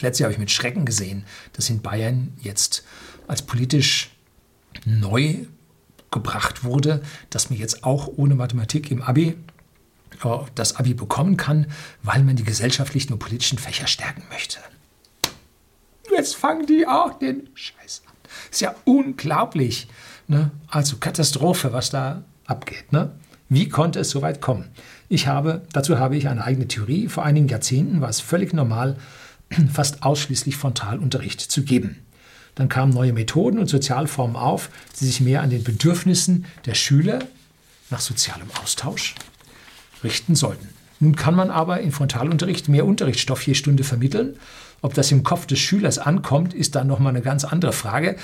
Letztes 0.00 0.20
Jahr 0.20 0.26
habe 0.26 0.34
ich 0.34 0.38
mit 0.40 0.50
Schrecken 0.50 0.84
gesehen, 0.84 1.24
dass 1.54 1.70
in 1.70 1.80
Bayern 1.80 2.32
jetzt 2.40 2.84
als 3.26 3.42
politisch 3.42 4.10
neu 4.84 5.46
gebracht 6.10 6.64
wurde, 6.64 7.02
dass 7.30 7.50
man 7.50 7.58
jetzt 7.58 7.84
auch 7.84 8.08
ohne 8.16 8.34
Mathematik 8.34 8.90
im 8.90 9.02
Abi 9.02 9.36
äh, 10.22 10.38
das 10.54 10.76
Abi 10.76 10.94
bekommen 10.94 11.36
kann, 11.36 11.66
weil 12.02 12.22
man 12.22 12.36
die 12.36 12.44
gesellschaftlichen 12.44 13.12
und 13.12 13.18
politischen 13.18 13.58
Fächer 13.58 13.86
stärken 13.86 14.24
möchte. 14.30 14.58
Jetzt 16.16 16.36
fangen 16.36 16.66
die 16.66 16.86
auch 16.86 17.18
den 17.18 17.48
Scheiß 17.54 18.02
an. 18.06 18.14
Ist 18.50 18.60
ja 18.60 18.74
unglaublich. 18.84 19.88
Ne? 20.28 20.50
Also 20.68 20.96
Katastrophe, 20.98 21.72
was 21.72 21.90
da 21.90 22.22
abgeht. 22.46 22.92
Ne? 22.92 23.12
Wie 23.48 23.68
konnte 23.68 24.00
es 24.00 24.10
so 24.10 24.22
weit 24.22 24.40
kommen? 24.40 24.70
Ich 25.08 25.26
habe, 25.26 25.62
dazu 25.72 25.98
habe 25.98 26.16
ich 26.16 26.28
eine 26.28 26.44
eigene 26.44 26.68
Theorie. 26.68 27.08
Vor 27.08 27.24
einigen 27.24 27.48
Jahrzehnten 27.48 28.00
war 28.00 28.08
es 28.08 28.20
völlig 28.20 28.52
normal, 28.52 28.96
fast 29.72 30.02
ausschließlich 30.02 30.56
Frontalunterricht 30.56 31.40
zu 31.40 31.62
geben. 31.62 31.98
Dann 32.54 32.68
kamen 32.68 32.92
neue 32.92 33.12
Methoden 33.12 33.58
und 33.58 33.68
Sozialformen 33.68 34.36
auf, 34.36 34.70
die 34.98 35.06
sich 35.06 35.20
mehr 35.20 35.42
an 35.42 35.50
den 35.50 35.64
Bedürfnissen 35.64 36.46
der 36.66 36.74
Schüler 36.74 37.18
nach 37.90 38.00
sozialem 38.00 38.48
Austausch 38.62 39.14
richten 40.02 40.34
sollten. 40.34 40.68
Nun 41.00 41.16
kann 41.16 41.34
man 41.34 41.50
aber 41.50 41.80
in 41.80 41.92
Frontalunterricht 41.92 42.68
mehr 42.68 42.86
Unterrichtsstoff 42.86 43.42
je 43.46 43.54
Stunde 43.54 43.84
vermitteln. 43.84 44.36
Ob 44.84 44.92
das 44.92 45.10
im 45.12 45.22
Kopf 45.22 45.46
des 45.46 45.60
Schülers 45.60 45.98
ankommt, 45.98 46.52
ist 46.52 46.74
dann 46.74 46.86
nochmal 46.86 47.14
eine 47.14 47.22
ganz 47.22 47.44
andere 47.44 47.72
Frage. 47.72 48.16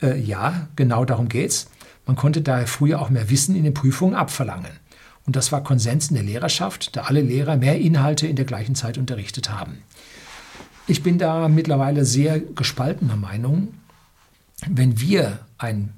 Äh, 0.00 0.16
ja, 0.20 0.68
genau 0.76 1.04
darum 1.04 1.28
geht's. 1.28 1.66
Man 2.06 2.14
konnte 2.14 2.40
daher 2.40 2.68
früher 2.68 3.02
auch 3.02 3.10
mehr 3.10 3.30
Wissen 3.30 3.56
in 3.56 3.64
den 3.64 3.74
Prüfungen 3.74 4.14
abverlangen. 4.14 4.70
Und 5.26 5.34
das 5.34 5.50
war 5.50 5.64
Konsens 5.64 6.10
in 6.10 6.14
der 6.14 6.22
Lehrerschaft, 6.22 6.94
da 6.94 7.02
alle 7.02 7.20
Lehrer 7.20 7.56
mehr 7.56 7.80
Inhalte 7.80 8.28
in 8.28 8.36
der 8.36 8.44
gleichen 8.44 8.76
Zeit 8.76 8.96
unterrichtet 8.96 9.50
haben. 9.50 9.82
Ich 10.86 11.02
bin 11.02 11.18
da 11.18 11.48
mittlerweile 11.48 12.04
sehr 12.04 12.38
gespaltener 12.38 13.16
Meinung. 13.16 13.74
Wenn 14.68 15.00
wir 15.00 15.40
ein 15.58 15.94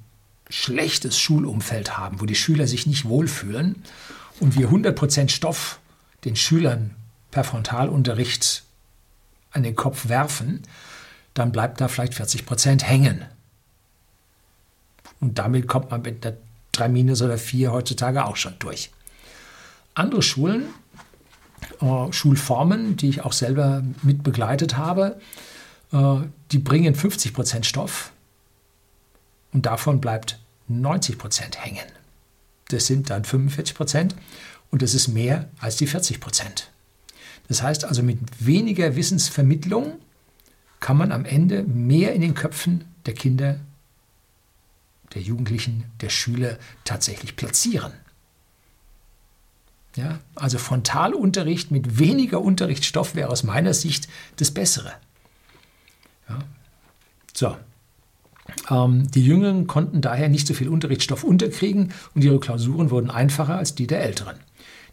schlechtes 0.49 1.19
Schulumfeld 1.19 1.99
haben, 1.99 2.23
wo 2.23 2.25
die 2.25 2.37
Schüler 2.37 2.67
sich 2.67 2.87
nicht 2.87 3.05
wohlfühlen 3.05 3.83
und 4.41 4.57
wir 4.57 4.71
100% 4.71 5.29
Stoff 5.29 5.79
den 6.25 6.37
Schülern 6.37 6.93
per 7.31 7.45
Frontalunterricht 7.45 8.66
an 9.57 9.65
den 9.65 9.75
Kopf 9.75 10.09
werfen, 10.09 10.63
dann 11.35 11.51
bleibt 11.51 11.81
da 11.81 11.89
vielleicht 11.89 12.15
40% 12.15 12.83
hängen. 12.83 13.25
Und 15.21 15.39
damit 15.39 15.67
kommt 15.67 15.91
man 15.91 16.03
mit 16.03 16.25
einer 16.25 16.37
3 16.73 16.89
Minus 16.89 17.23
oder 17.23 17.39
4 17.39 17.73
heutzutage 17.73 18.25
auch 18.25 18.37
schon 18.37 18.55
durch. 18.59 18.91
Andere 19.95 20.23
Schulen 20.23 20.67
äh, 21.81 22.13
Schulformen, 22.13 22.97
die 22.97 23.09
ich 23.09 23.23
auch 23.23 23.33
selber 23.33 23.83
mit 24.03 24.23
begleitet 24.23 24.77
habe, 24.77 25.21
äh, 25.93 26.17
die 26.53 26.59
bringen 26.59 26.95
50 26.95 27.33
Prozent 27.35 27.67
Stoff 27.67 28.13
und 29.53 29.67
davon 29.67 30.01
bleibt 30.01 30.39
90 30.69 31.19
Prozent 31.19 31.65
hängen. 31.65 31.87
Das 32.69 32.87
sind 32.87 33.11
dann 33.11 33.25
45 33.25 33.75
Prozent 33.75 34.17
und 34.71 34.83
das 34.83 34.95
ist 34.95 35.09
mehr 35.09 35.49
als 35.61 35.77
die 35.77 35.87
40 35.87 36.21
Prozent. 36.21 36.71
Das 37.49 37.63
heißt 37.63 37.85
also, 37.85 38.03
mit 38.03 38.19
weniger 38.45 38.97
Wissensvermittlung 38.97 39.95
kann 40.81 40.97
man 40.97 41.13
am 41.13 41.25
Ende 41.25 41.63
mehr 41.63 42.15
in 42.15 42.21
den 42.21 42.35
Köpfen 42.35 42.85
der 43.07 43.15
Kinder, 43.15 43.61
der 45.15 45.23
Jugendlichen, 45.23 45.85
der 46.01 46.11
Schüler 46.11 46.59
tatsächlich 46.85 47.37
platzieren. 47.37 47.93
Ja, 49.97 50.19
also 50.35 50.59
Frontalunterricht 50.59 51.71
mit 51.71 51.99
weniger 51.99 52.43
Unterrichtsstoff 52.43 53.15
wäre 53.15 53.31
aus 53.31 53.45
meiner 53.45 53.73
Sicht 53.73 54.09
das 54.37 54.51
Bessere. 54.51 54.93
Ja. 56.29 56.39
So. 57.33 57.57
Ähm, 58.71 59.11
die 59.11 59.25
Jüngeren 59.25 59.67
konnten 59.67 60.03
daher 60.03 60.29
nicht 60.29 60.47
so 60.47 60.55
viel 60.55 60.69
Unterrichtsstoff 60.69 61.25
unterkriegen 61.25 61.93
und 62.15 62.23
ihre 62.23 62.39
Klausuren 62.39 62.91
wurden 62.91 63.11
einfacher 63.11 63.57
als 63.57 63.75
die 63.75 63.87
der 63.87 64.03
Älteren. 64.03 64.37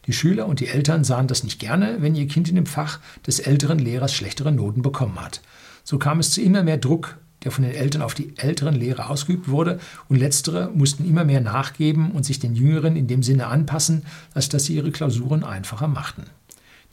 Die 0.05 0.13
Schüler 0.13 0.47
und 0.47 0.59
die 0.59 0.67
Eltern 0.67 1.03
sahen 1.03 1.27
das 1.27 1.43
nicht 1.43 1.59
gerne, 1.59 1.97
wenn 1.99 2.15
ihr 2.15 2.27
Kind 2.27 2.49
in 2.49 2.55
dem 2.55 2.65
Fach 2.65 2.99
des 3.25 3.39
älteren 3.39 3.79
Lehrers 3.79 4.13
schlechtere 4.13 4.51
Noten 4.51 4.81
bekommen 4.81 5.19
hat. 5.19 5.41
So 5.83 5.97
kam 5.97 6.19
es 6.19 6.31
zu 6.31 6.41
immer 6.41 6.63
mehr 6.63 6.77
Druck 6.77 7.17
der 7.43 7.51
von 7.51 7.63
den 7.63 7.73
Eltern 7.73 8.01
auf 8.01 8.13
die 8.13 8.33
älteren 8.37 8.75
Lehrer 8.75 9.09
ausgeübt 9.09 9.49
wurde, 9.49 9.79
und 10.09 10.17
letztere 10.17 10.71
mussten 10.73 11.07
immer 11.07 11.23
mehr 11.23 11.41
nachgeben 11.41 12.11
und 12.11 12.23
sich 12.23 12.39
den 12.39 12.55
Jüngeren 12.55 12.95
in 12.95 13.07
dem 13.07 13.23
Sinne 13.23 13.47
anpassen, 13.47 14.03
als 14.33 14.49
dass 14.49 14.65
sie 14.65 14.75
ihre 14.75 14.91
Klausuren 14.91 15.43
einfacher 15.43 15.87
machten. 15.87 16.23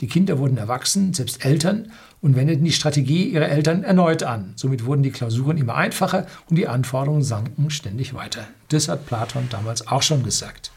Die 0.00 0.06
Kinder 0.06 0.38
wurden 0.38 0.56
erwachsen, 0.56 1.12
selbst 1.12 1.44
Eltern, 1.44 1.92
und 2.22 2.34
wendeten 2.34 2.64
die 2.64 2.72
Strategie 2.72 3.28
ihrer 3.28 3.48
Eltern 3.48 3.82
erneut 3.82 4.22
an. 4.22 4.52
Somit 4.56 4.84
wurden 4.86 5.02
die 5.02 5.10
Klausuren 5.10 5.58
immer 5.58 5.74
einfacher 5.74 6.26
und 6.48 6.56
die 6.56 6.68
Anforderungen 6.68 7.22
sanken 7.22 7.70
ständig 7.70 8.14
weiter. 8.14 8.46
Das 8.68 8.88
hat 8.88 9.06
Platon 9.06 9.48
damals 9.50 9.88
auch 9.88 10.02
schon 10.02 10.22
gesagt. 10.22 10.70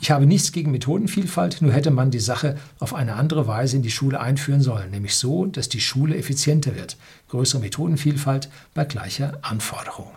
Ich 0.00 0.10
habe 0.10 0.26
nichts 0.26 0.52
gegen 0.52 0.70
Methodenvielfalt, 0.70 1.62
nur 1.62 1.72
hätte 1.72 1.90
man 1.90 2.10
die 2.10 2.18
Sache 2.18 2.58
auf 2.78 2.94
eine 2.94 3.14
andere 3.14 3.46
Weise 3.46 3.76
in 3.76 3.82
die 3.82 3.90
Schule 3.90 4.20
einführen 4.20 4.60
sollen, 4.60 4.90
nämlich 4.90 5.14
so, 5.14 5.46
dass 5.46 5.68
die 5.68 5.80
Schule 5.80 6.16
effizienter 6.16 6.74
wird. 6.74 6.96
Größere 7.28 7.60
Methodenvielfalt 7.60 8.50
bei 8.74 8.84
gleicher 8.84 9.38
Anforderung. 9.42 10.10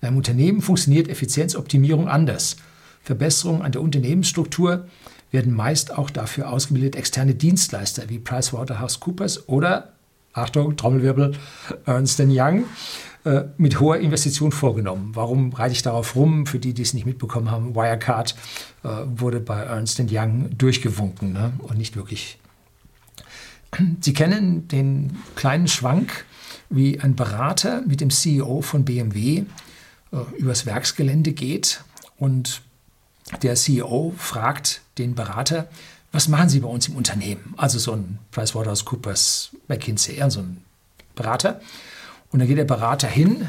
In 0.00 0.08
einem 0.08 0.16
Unternehmen 0.16 0.60
funktioniert 0.60 1.08
Effizienzoptimierung 1.08 2.08
anders. 2.08 2.56
Verbesserungen 3.02 3.62
an 3.62 3.72
der 3.72 3.80
Unternehmensstruktur 3.80 4.86
werden 5.30 5.54
meist 5.54 5.96
auch 5.96 6.10
dafür 6.10 6.50
ausgebildet 6.50 6.96
externe 6.96 7.34
Dienstleister 7.34 8.08
wie 8.08 8.18
PricewaterhouseCoopers 8.18 9.48
oder, 9.48 9.92
Achtung, 10.32 10.76
Trommelwirbel, 10.76 11.32
Ernst 11.86 12.20
Young 12.20 12.64
äh, 13.24 13.44
mit 13.56 13.80
hoher 13.80 13.98
Investition 13.98 14.52
vorgenommen. 14.52 15.12
Warum 15.14 15.52
reite 15.52 15.72
ich 15.72 15.82
darauf 15.82 16.14
rum? 16.16 16.46
Für 16.46 16.58
die, 16.58 16.74
die 16.74 16.82
es 16.82 16.94
nicht 16.94 17.06
mitbekommen 17.06 17.50
haben, 17.50 17.74
Wirecard 17.74 18.36
äh, 18.84 18.88
wurde 19.06 19.40
bei 19.40 19.60
Ernst 19.60 20.00
Young 20.10 20.50
durchgewunken 20.56 21.32
ne? 21.32 21.52
und 21.58 21.78
nicht 21.78 21.96
wirklich 21.96 22.38
Sie 24.00 24.14
kennen 24.14 24.66
den 24.68 25.16
kleinen 25.36 25.68
Schwank, 25.68 26.24
wie 26.70 27.00
ein 27.00 27.16
Berater 27.16 27.82
mit 27.86 28.00
dem 28.00 28.10
CEO 28.10 28.62
von 28.62 28.84
BMW 28.84 29.44
äh, 30.12 30.16
übers 30.38 30.66
Werksgelände 30.66 31.32
geht 31.32 31.84
und 32.16 32.62
der 33.42 33.54
CEO 33.56 34.14
fragt 34.16 34.80
den 34.96 35.14
Berater, 35.14 35.68
was 36.12 36.28
machen 36.28 36.48
Sie 36.48 36.60
bei 36.60 36.68
uns 36.68 36.88
im 36.88 36.96
Unternehmen? 36.96 37.54
Also 37.56 37.78
so 37.78 37.92
ein 37.92 38.18
PricewaterhouseCoopers, 38.30 39.50
McKinsey, 39.68 40.22
so 40.30 40.40
ein 40.40 40.64
Berater. 41.14 41.60
Und 42.30 42.38
dann 42.38 42.48
geht 42.48 42.58
der 42.58 42.64
Berater 42.64 43.08
hin 43.08 43.48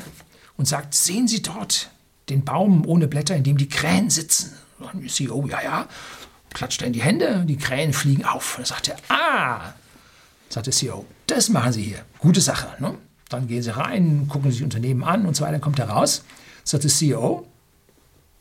und 0.57 0.67
sagt, 0.67 0.93
sehen 0.93 1.27
Sie 1.27 1.41
dort 1.41 1.89
den 2.29 2.43
Baum 2.43 2.85
ohne 2.85 3.07
Blätter, 3.07 3.35
in 3.35 3.43
dem 3.43 3.57
die 3.57 3.69
Krähen 3.69 4.09
sitzen? 4.09 4.53
Und 4.79 4.93
dann 4.93 5.09
CEO, 5.09 5.47
ja, 5.47 5.61
ja, 5.63 5.87
klatscht 6.53 6.81
er 6.81 6.87
in 6.87 6.93
die 6.93 7.01
Hände, 7.01 7.45
die 7.45 7.57
Krähen 7.57 7.93
fliegen 7.93 8.25
auf. 8.25 8.57
Und 8.57 8.69
dann 8.69 8.77
sagt 8.77 8.89
er, 8.89 8.97
ah, 9.09 9.73
sagt 10.49 10.67
der 10.67 10.73
CEO, 10.73 11.05
das 11.27 11.49
machen 11.49 11.73
Sie 11.73 11.83
hier, 11.83 12.03
gute 12.19 12.41
Sache. 12.41 12.81
Ne? 12.81 12.95
Dann 13.29 13.47
gehen 13.47 13.61
Sie 13.61 13.75
rein, 13.75 14.27
gucken 14.27 14.51
sich 14.51 14.63
Unternehmen 14.63 15.03
an 15.03 15.25
und 15.25 15.35
so 15.35 15.43
weiter, 15.43 15.53
dann 15.53 15.61
kommt 15.61 15.79
er 15.79 15.89
raus, 15.89 16.23
sagt 16.63 16.83
der 16.83 16.91
CEO, 16.91 17.47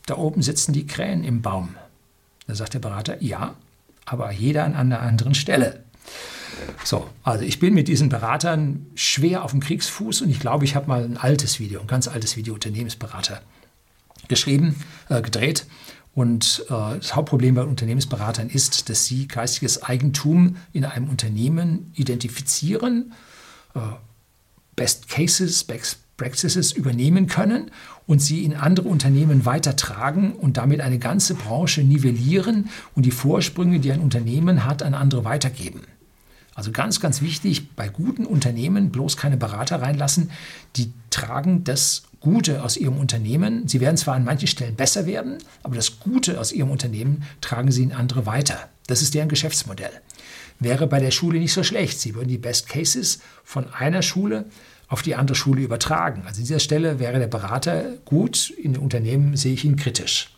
da 0.06 0.16
oben 0.16 0.42
sitzen 0.42 0.72
die 0.72 0.86
Krähen 0.86 1.22
im 1.22 1.42
Baum. 1.42 1.76
Da 2.46 2.54
sagt 2.54 2.74
der 2.74 2.78
Berater, 2.78 3.22
ja, 3.22 3.54
aber 4.10 4.30
jeder 4.32 4.64
an 4.64 4.74
einer 4.74 5.00
anderen 5.00 5.34
Stelle. 5.34 5.84
So, 6.84 7.08
also 7.22 7.44
ich 7.44 7.58
bin 7.58 7.74
mit 7.74 7.88
diesen 7.88 8.08
Beratern 8.08 8.86
schwer 8.94 9.44
auf 9.44 9.52
dem 9.52 9.60
Kriegsfuß 9.60 10.22
und 10.22 10.30
ich 10.30 10.40
glaube, 10.40 10.64
ich 10.64 10.74
habe 10.74 10.88
mal 10.88 11.04
ein 11.04 11.16
altes 11.16 11.60
Video, 11.60 11.80
ein 11.80 11.86
ganz 11.86 12.08
altes 12.08 12.36
Video 12.36 12.54
Unternehmensberater 12.54 13.42
geschrieben, 14.28 14.76
äh, 15.08 15.22
gedreht. 15.22 15.66
Und 16.14 16.64
äh, 16.66 16.96
das 16.98 17.14
Hauptproblem 17.14 17.54
bei 17.54 17.62
Unternehmensberatern 17.62 18.48
ist, 18.48 18.88
dass 18.88 19.04
sie 19.04 19.28
geistiges 19.28 19.84
Eigentum 19.84 20.56
in 20.72 20.84
einem 20.84 21.08
Unternehmen 21.08 21.92
identifizieren, 21.94 23.12
äh, 23.74 23.80
Best 24.74 25.08
Cases, 25.08 25.62
Best 25.64 25.98
Practices 26.18 26.72
übernehmen 26.72 27.28
können 27.28 27.70
und 28.06 28.20
sie 28.20 28.44
in 28.44 28.54
andere 28.54 28.88
Unternehmen 28.88 29.46
weitertragen 29.46 30.32
und 30.32 30.58
damit 30.58 30.82
eine 30.82 30.98
ganze 30.98 31.34
Branche 31.34 31.82
nivellieren 31.82 32.68
und 32.94 33.06
die 33.06 33.10
Vorsprünge, 33.10 33.80
die 33.80 33.92
ein 33.92 34.00
Unternehmen 34.00 34.66
hat, 34.66 34.82
an 34.82 34.92
andere 34.92 35.24
weitergeben. 35.24 35.82
Also 36.54 36.72
ganz, 36.72 36.98
ganz 36.98 37.22
wichtig, 37.22 37.76
bei 37.76 37.88
guten 37.88 38.26
Unternehmen 38.26 38.90
bloß 38.90 39.16
keine 39.16 39.36
Berater 39.36 39.80
reinlassen, 39.80 40.32
die 40.74 40.92
tragen 41.08 41.62
das 41.62 42.02
Gute 42.18 42.64
aus 42.64 42.76
ihrem 42.76 42.98
Unternehmen. 42.98 43.68
Sie 43.68 43.80
werden 43.80 43.96
zwar 43.96 44.16
an 44.16 44.24
manchen 44.24 44.48
Stellen 44.48 44.74
besser 44.74 45.06
werden, 45.06 45.38
aber 45.62 45.76
das 45.76 46.00
Gute 46.00 46.40
aus 46.40 46.50
ihrem 46.50 46.72
Unternehmen 46.72 47.22
tragen 47.40 47.70
sie 47.70 47.84
in 47.84 47.92
andere 47.92 48.26
weiter. 48.26 48.68
Das 48.88 49.02
ist 49.02 49.14
deren 49.14 49.28
Geschäftsmodell. 49.28 49.92
Wäre 50.58 50.88
bei 50.88 50.98
der 50.98 51.12
Schule 51.12 51.38
nicht 51.38 51.52
so 51.52 51.62
schlecht. 51.62 52.00
Sie 52.00 52.16
würden 52.16 52.28
die 52.28 52.38
Best 52.38 52.68
Cases 52.68 53.20
von 53.44 53.72
einer 53.72 54.02
Schule 54.02 54.46
auf 54.88 55.02
die 55.02 55.14
andere 55.14 55.36
Schule 55.36 55.62
übertragen. 55.62 56.22
Also 56.26 56.38
an 56.38 56.44
dieser 56.44 56.58
Stelle 56.58 56.98
wäre 56.98 57.18
der 57.18 57.26
Berater 57.26 57.84
gut, 58.04 58.50
in 58.50 58.76
Unternehmen 58.76 59.36
sehe 59.36 59.52
ich 59.52 59.64
ihn 59.64 59.76
kritisch. 59.76 60.30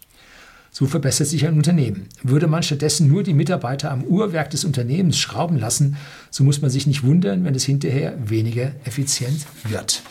So 0.73 0.87
verbessert 0.87 1.27
sich 1.27 1.47
ein 1.47 1.57
Unternehmen. 1.57 2.09
Würde 2.23 2.47
man 2.47 2.63
stattdessen 2.63 3.09
nur 3.09 3.23
die 3.23 3.35
Mitarbeiter 3.35 3.91
am 3.91 4.05
Uhrwerk 4.05 4.51
des 4.51 4.65
Unternehmens 4.65 5.19
schrauben 5.19 5.59
lassen, 5.59 5.97
so 6.31 6.45
muss 6.45 6.63
man 6.63 6.71
sich 6.71 6.87
nicht 6.87 7.03
wundern, 7.03 7.45
wenn 7.45 7.55
es 7.55 7.65
hinterher 7.65 8.17
weniger 8.25 8.73
effizient 8.85 9.47
wird. 9.65 10.03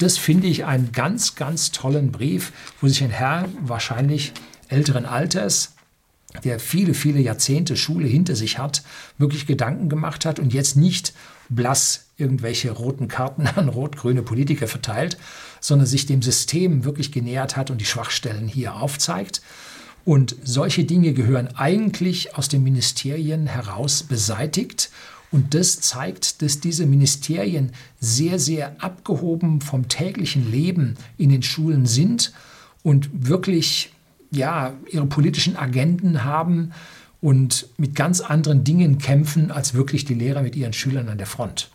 Das 0.00 0.18
finde 0.18 0.46
ich 0.48 0.64
einen 0.64 0.92
ganz, 0.92 1.36
ganz 1.36 1.70
tollen 1.70 2.12
Brief, 2.12 2.52
wo 2.80 2.88
sich 2.88 3.02
ein 3.02 3.10
Herr 3.10 3.48
wahrscheinlich 3.60 4.32
älteren 4.68 5.06
Alters, 5.06 5.73
der 6.42 6.58
viele, 6.58 6.94
viele 6.94 7.20
Jahrzehnte 7.20 7.76
Schule 7.76 8.08
hinter 8.08 8.34
sich 8.34 8.58
hat, 8.58 8.82
wirklich 9.18 9.46
Gedanken 9.46 9.88
gemacht 9.88 10.24
hat 10.24 10.38
und 10.38 10.52
jetzt 10.52 10.76
nicht 10.76 11.14
blass 11.48 12.06
irgendwelche 12.16 12.70
roten 12.70 13.08
Karten 13.08 13.46
an 13.54 13.68
rot-grüne 13.68 14.22
Politiker 14.22 14.66
verteilt, 14.66 15.16
sondern 15.60 15.86
sich 15.86 16.06
dem 16.06 16.22
System 16.22 16.84
wirklich 16.84 17.12
genähert 17.12 17.56
hat 17.56 17.70
und 17.70 17.80
die 17.80 17.86
Schwachstellen 17.86 18.48
hier 18.48 18.74
aufzeigt. 18.74 19.42
Und 20.04 20.36
solche 20.44 20.84
Dinge 20.84 21.14
gehören 21.14 21.48
eigentlich 21.56 22.36
aus 22.36 22.48
den 22.48 22.62
Ministerien 22.62 23.46
heraus 23.46 24.02
beseitigt. 24.02 24.90
Und 25.30 25.54
das 25.54 25.80
zeigt, 25.80 26.42
dass 26.42 26.60
diese 26.60 26.84
Ministerien 26.84 27.72
sehr, 28.00 28.38
sehr 28.38 28.76
abgehoben 28.82 29.62
vom 29.62 29.88
täglichen 29.88 30.50
Leben 30.50 30.96
in 31.16 31.30
den 31.30 31.42
Schulen 31.42 31.86
sind 31.86 32.32
und 32.82 33.08
wirklich 33.12 33.93
ja, 34.34 34.74
ihre 34.90 35.06
politischen 35.06 35.56
Agenten 35.56 36.24
haben 36.24 36.72
und 37.20 37.68
mit 37.78 37.94
ganz 37.94 38.20
anderen 38.20 38.64
Dingen 38.64 38.98
kämpfen 38.98 39.50
als 39.50 39.74
wirklich 39.74 40.04
die 40.04 40.14
Lehrer 40.14 40.42
mit 40.42 40.56
ihren 40.56 40.72
Schülern 40.72 41.08
an 41.08 41.18
der 41.18 41.26
Front. 41.26 41.70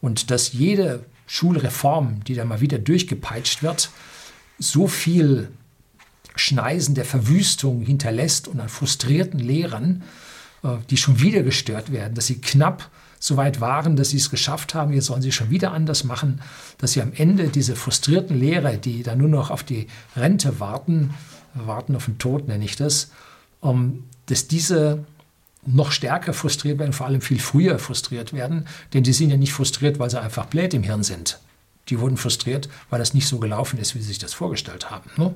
Und 0.00 0.30
dass 0.30 0.52
jede 0.52 1.04
Schulreform, 1.26 2.22
die 2.24 2.34
da 2.34 2.44
mal 2.44 2.60
wieder 2.60 2.78
durchgepeitscht 2.78 3.62
wird, 3.62 3.90
so 4.58 4.88
viel 4.88 5.48
Schneisen 6.36 6.94
der 6.94 7.04
Verwüstung 7.04 7.80
hinterlässt 7.80 8.48
und 8.48 8.60
an 8.60 8.68
frustrierten 8.68 9.40
Lehrern, 9.40 10.02
äh, 10.62 10.76
die 10.90 10.96
schon 10.96 11.20
wieder 11.20 11.42
gestört 11.42 11.92
werden, 11.92 12.14
dass 12.14 12.26
sie 12.26 12.40
knapp 12.40 12.90
so 13.20 13.36
weit 13.36 13.60
waren, 13.60 13.94
dass 13.94 14.10
sie 14.10 14.16
es 14.16 14.30
geschafft 14.30 14.74
haben, 14.74 14.92
jetzt 14.92 15.06
sollen 15.06 15.22
sie 15.22 15.30
schon 15.30 15.50
wieder 15.50 15.72
anders 15.72 16.04
machen, 16.04 16.40
dass 16.78 16.92
sie 16.92 17.02
am 17.02 17.12
Ende 17.12 17.48
diese 17.48 17.76
frustrierten 17.76 18.36
Lehrer, 18.36 18.78
die 18.78 19.02
dann 19.02 19.18
nur 19.18 19.28
noch 19.28 19.50
auf 19.50 19.62
die 19.62 19.86
Rente 20.16 20.58
warten, 20.58 21.14
warten 21.54 21.94
auf 21.94 22.06
den 22.06 22.18
Tod 22.18 22.48
nenne 22.48 22.64
ich 22.64 22.76
das, 22.76 23.10
ähm, 23.62 24.04
dass 24.26 24.48
diese 24.48 25.04
noch 25.66 25.92
stärker 25.92 26.32
frustriert 26.32 26.78
werden, 26.78 26.94
vor 26.94 27.06
allem 27.06 27.20
viel 27.20 27.38
früher 27.38 27.78
frustriert 27.78 28.32
werden, 28.32 28.66
denn 28.94 29.02
die 29.02 29.12
sind 29.12 29.28
ja 29.28 29.36
nicht 29.36 29.52
frustriert, 29.52 29.98
weil 29.98 30.08
sie 30.08 30.20
einfach 30.20 30.46
blöd 30.46 30.72
im 30.72 30.82
Hirn 30.82 31.02
sind. 31.02 31.38
Die 31.88 32.00
wurden 32.00 32.16
frustriert, 32.16 32.70
weil 32.88 33.00
das 33.00 33.12
nicht 33.12 33.28
so 33.28 33.38
gelaufen 33.38 33.78
ist, 33.78 33.94
wie 33.94 33.98
sie 33.98 34.08
sich 34.08 34.18
das 34.18 34.32
vorgestellt 34.32 34.90
haben. 34.90 35.10
Ne? 35.18 35.34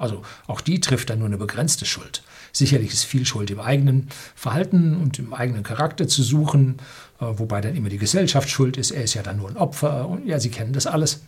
Also 0.00 0.22
auch 0.46 0.60
die 0.60 0.80
trifft 0.80 1.10
dann 1.10 1.18
nur 1.18 1.28
eine 1.28 1.38
begrenzte 1.38 1.84
Schuld. 1.84 2.22
Sicherlich 2.52 2.92
ist 2.92 3.04
viel 3.04 3.26
Schuld 3.26 3.50
im 3.50 3.60
eigenen 3.60 4.08
Verhalten 4.34 4.96
und 4.96 5.18
im 5.18 5.34
eigenen 5.34 5.62
Charakter 5.62 6.08
zu 6.08 6.22
suchen, 6.22 6.78
äh, 7.20 7.26
wobei 7.26 7.60
dann 7.60 7.76
immer 7.76 7.90
die 7.90 7.98
Gesellschaft 7.98 8.48
schuld 8.48 8.76
ist. 8.76 8.90
Er 8.90 9.04
ist 9.04 9.14
ja 9.14 9.22
dann 9.22 9.36
nur 9.36 9.50
ein 9.50 9.56
Opfer 9.56 10.08
und 10.08 10.26
ja, 10.26 10.40
Sie 10.40 10.48
kennen 10.48 10.72
das 10.72 10.86
alles. 10.86 11.20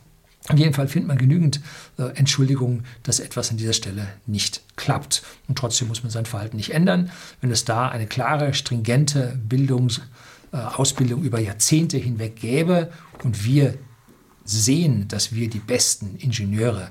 Auf 0.49 0.59
jeden 0.59 0.75
Fall 0.75 0.89
findet 0.89 1.07
man 1.07 1.19
genügend 1.19 1.61
äh, 1.99 2.05
Entschuldigungen, 2.17 2.85
dass 3.05 3.21
etwas 3.21 3.51
an 3.51 3.59
dieser 3.59 3.75
Stelle 3.75 4.09
nicht 4.27 4.63
klappt. 4.75 5.23
Und 5.47 5.57
trotzdem 5.57 5.87
muss 5.87 6.03
man 6.03 6.11
sein 6.11 6.27
Verhalten 6.27 6.57
nicht 6.57 6.75
ändern. 6.75 7.13
Wenn 7.41 7.53
es 7.53 7.65
da 7.65 7.89
eine 7.89 8.07
klare, 8.07 8.55
stringente 8.55 9.39
Bildungs, 9.49 10.01
äh, 10.53 10.57
Ausbildung 10.57 11.23
über 11.23 11.39
Jahrzehnte 11.39 11.99
hinweg 11.99 12.37
gäbe 12.37 12.91
und 13.23 13.45
wir 13.45 13.75
sehen, 14.45 15.07
dass 15.07 15.33
wir 15.33 15.49
die 15.49 15.61
besten 15.61 16.17
Ingenieure 16.17 16.89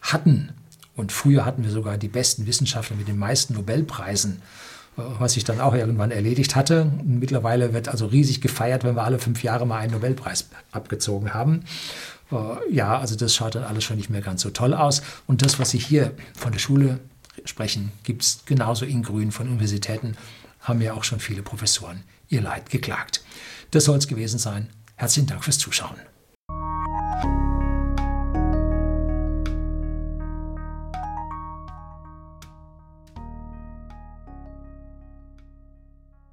hatten 0.00 0.54
und 0.96 1.12
früher 1.12 1.44
hatten 1.44 1.62
wir 1.62 1.70
sogar 1.70 1.98
die 1.98 2.08
besten 2.08 2.46
Wissenschaftler 2.46 2.96
mit 2.96 3.06
den 3.06 3.18
meisten 3.18 3.54
Nobelpreisen, 3.54 4.42
äh, 4.96 5.02
was 5.18 5.34
sich 5.34 5.44
dann 5.44 5.60
auch 5.60 5.74
irgendwann 5.74 6.10
erledigt 6.10 6.56
hatte. 6.56 6.90
Mittlerweile 7.04 7.72
wird 7.72 7.88
also 7.88 8.06
riesig 8.06 8.40
gefeiert, 8.40 8.82
wenn 8.82 8.96
wir 8.96 9.04
alle 9.04 9.18
fünf 9.18 9.42
Jahre 9.42 9.66
mal 9.66 9.78
einen 9.78 9.92
Nobelpreis 9.92 10.48
abgezogen 10.72 11.34
haben. 11.34 11.64
Äh, 12.32 12.74
ja, 12.74 12.98
also 12.98 13.14
das 13.14 13.34
schaut 13.34 13.54
dann 13.54 13.64
alles 13.64 13.84
schon 13.84 13.96
nicht 13.96 14.10
mehr 14.10 14.22
ganz 14.22 14.42
so 14.42 14.50
toll 14.50 14.74
aus. 14.74 15.02
Und 15.26 15.42
das, 15.42 15.58
was 15.58 15.70
Sie 15.70 15.78
hier 15.78 16.12
von 16.34 16.52
der 16.52 16.58
Schule 16.58 16.98
sprechen, 17.44 17.92
gibt 18.02 18.22
es 18.22 18.40
genauso 18.46 18.86
in 18.86 19.02
Grün 19.02 19.32
von 19.32 19.46
Universitäten, 19.46 20.16
haben 20.60 20.80
ja 20.80 20.94
auch 20.94 21.04
schon 21.04 21.20
viele 21.20 21.42
Professoren 21.42 22.02
ihr 22.28 22.40
Leid 22.40 22.70
geklagt. 22.70 23.22
Das 23.70 23.84
soll 23.84 23.98
es 23.98 24.08
gewesen 24.08 24.38
sein. 24.38 24.68
Herzlichen 24.96 25.28
Dank 25.28 25.44
fürs 25.44 25.58
Zuschauen. 25.58 25.96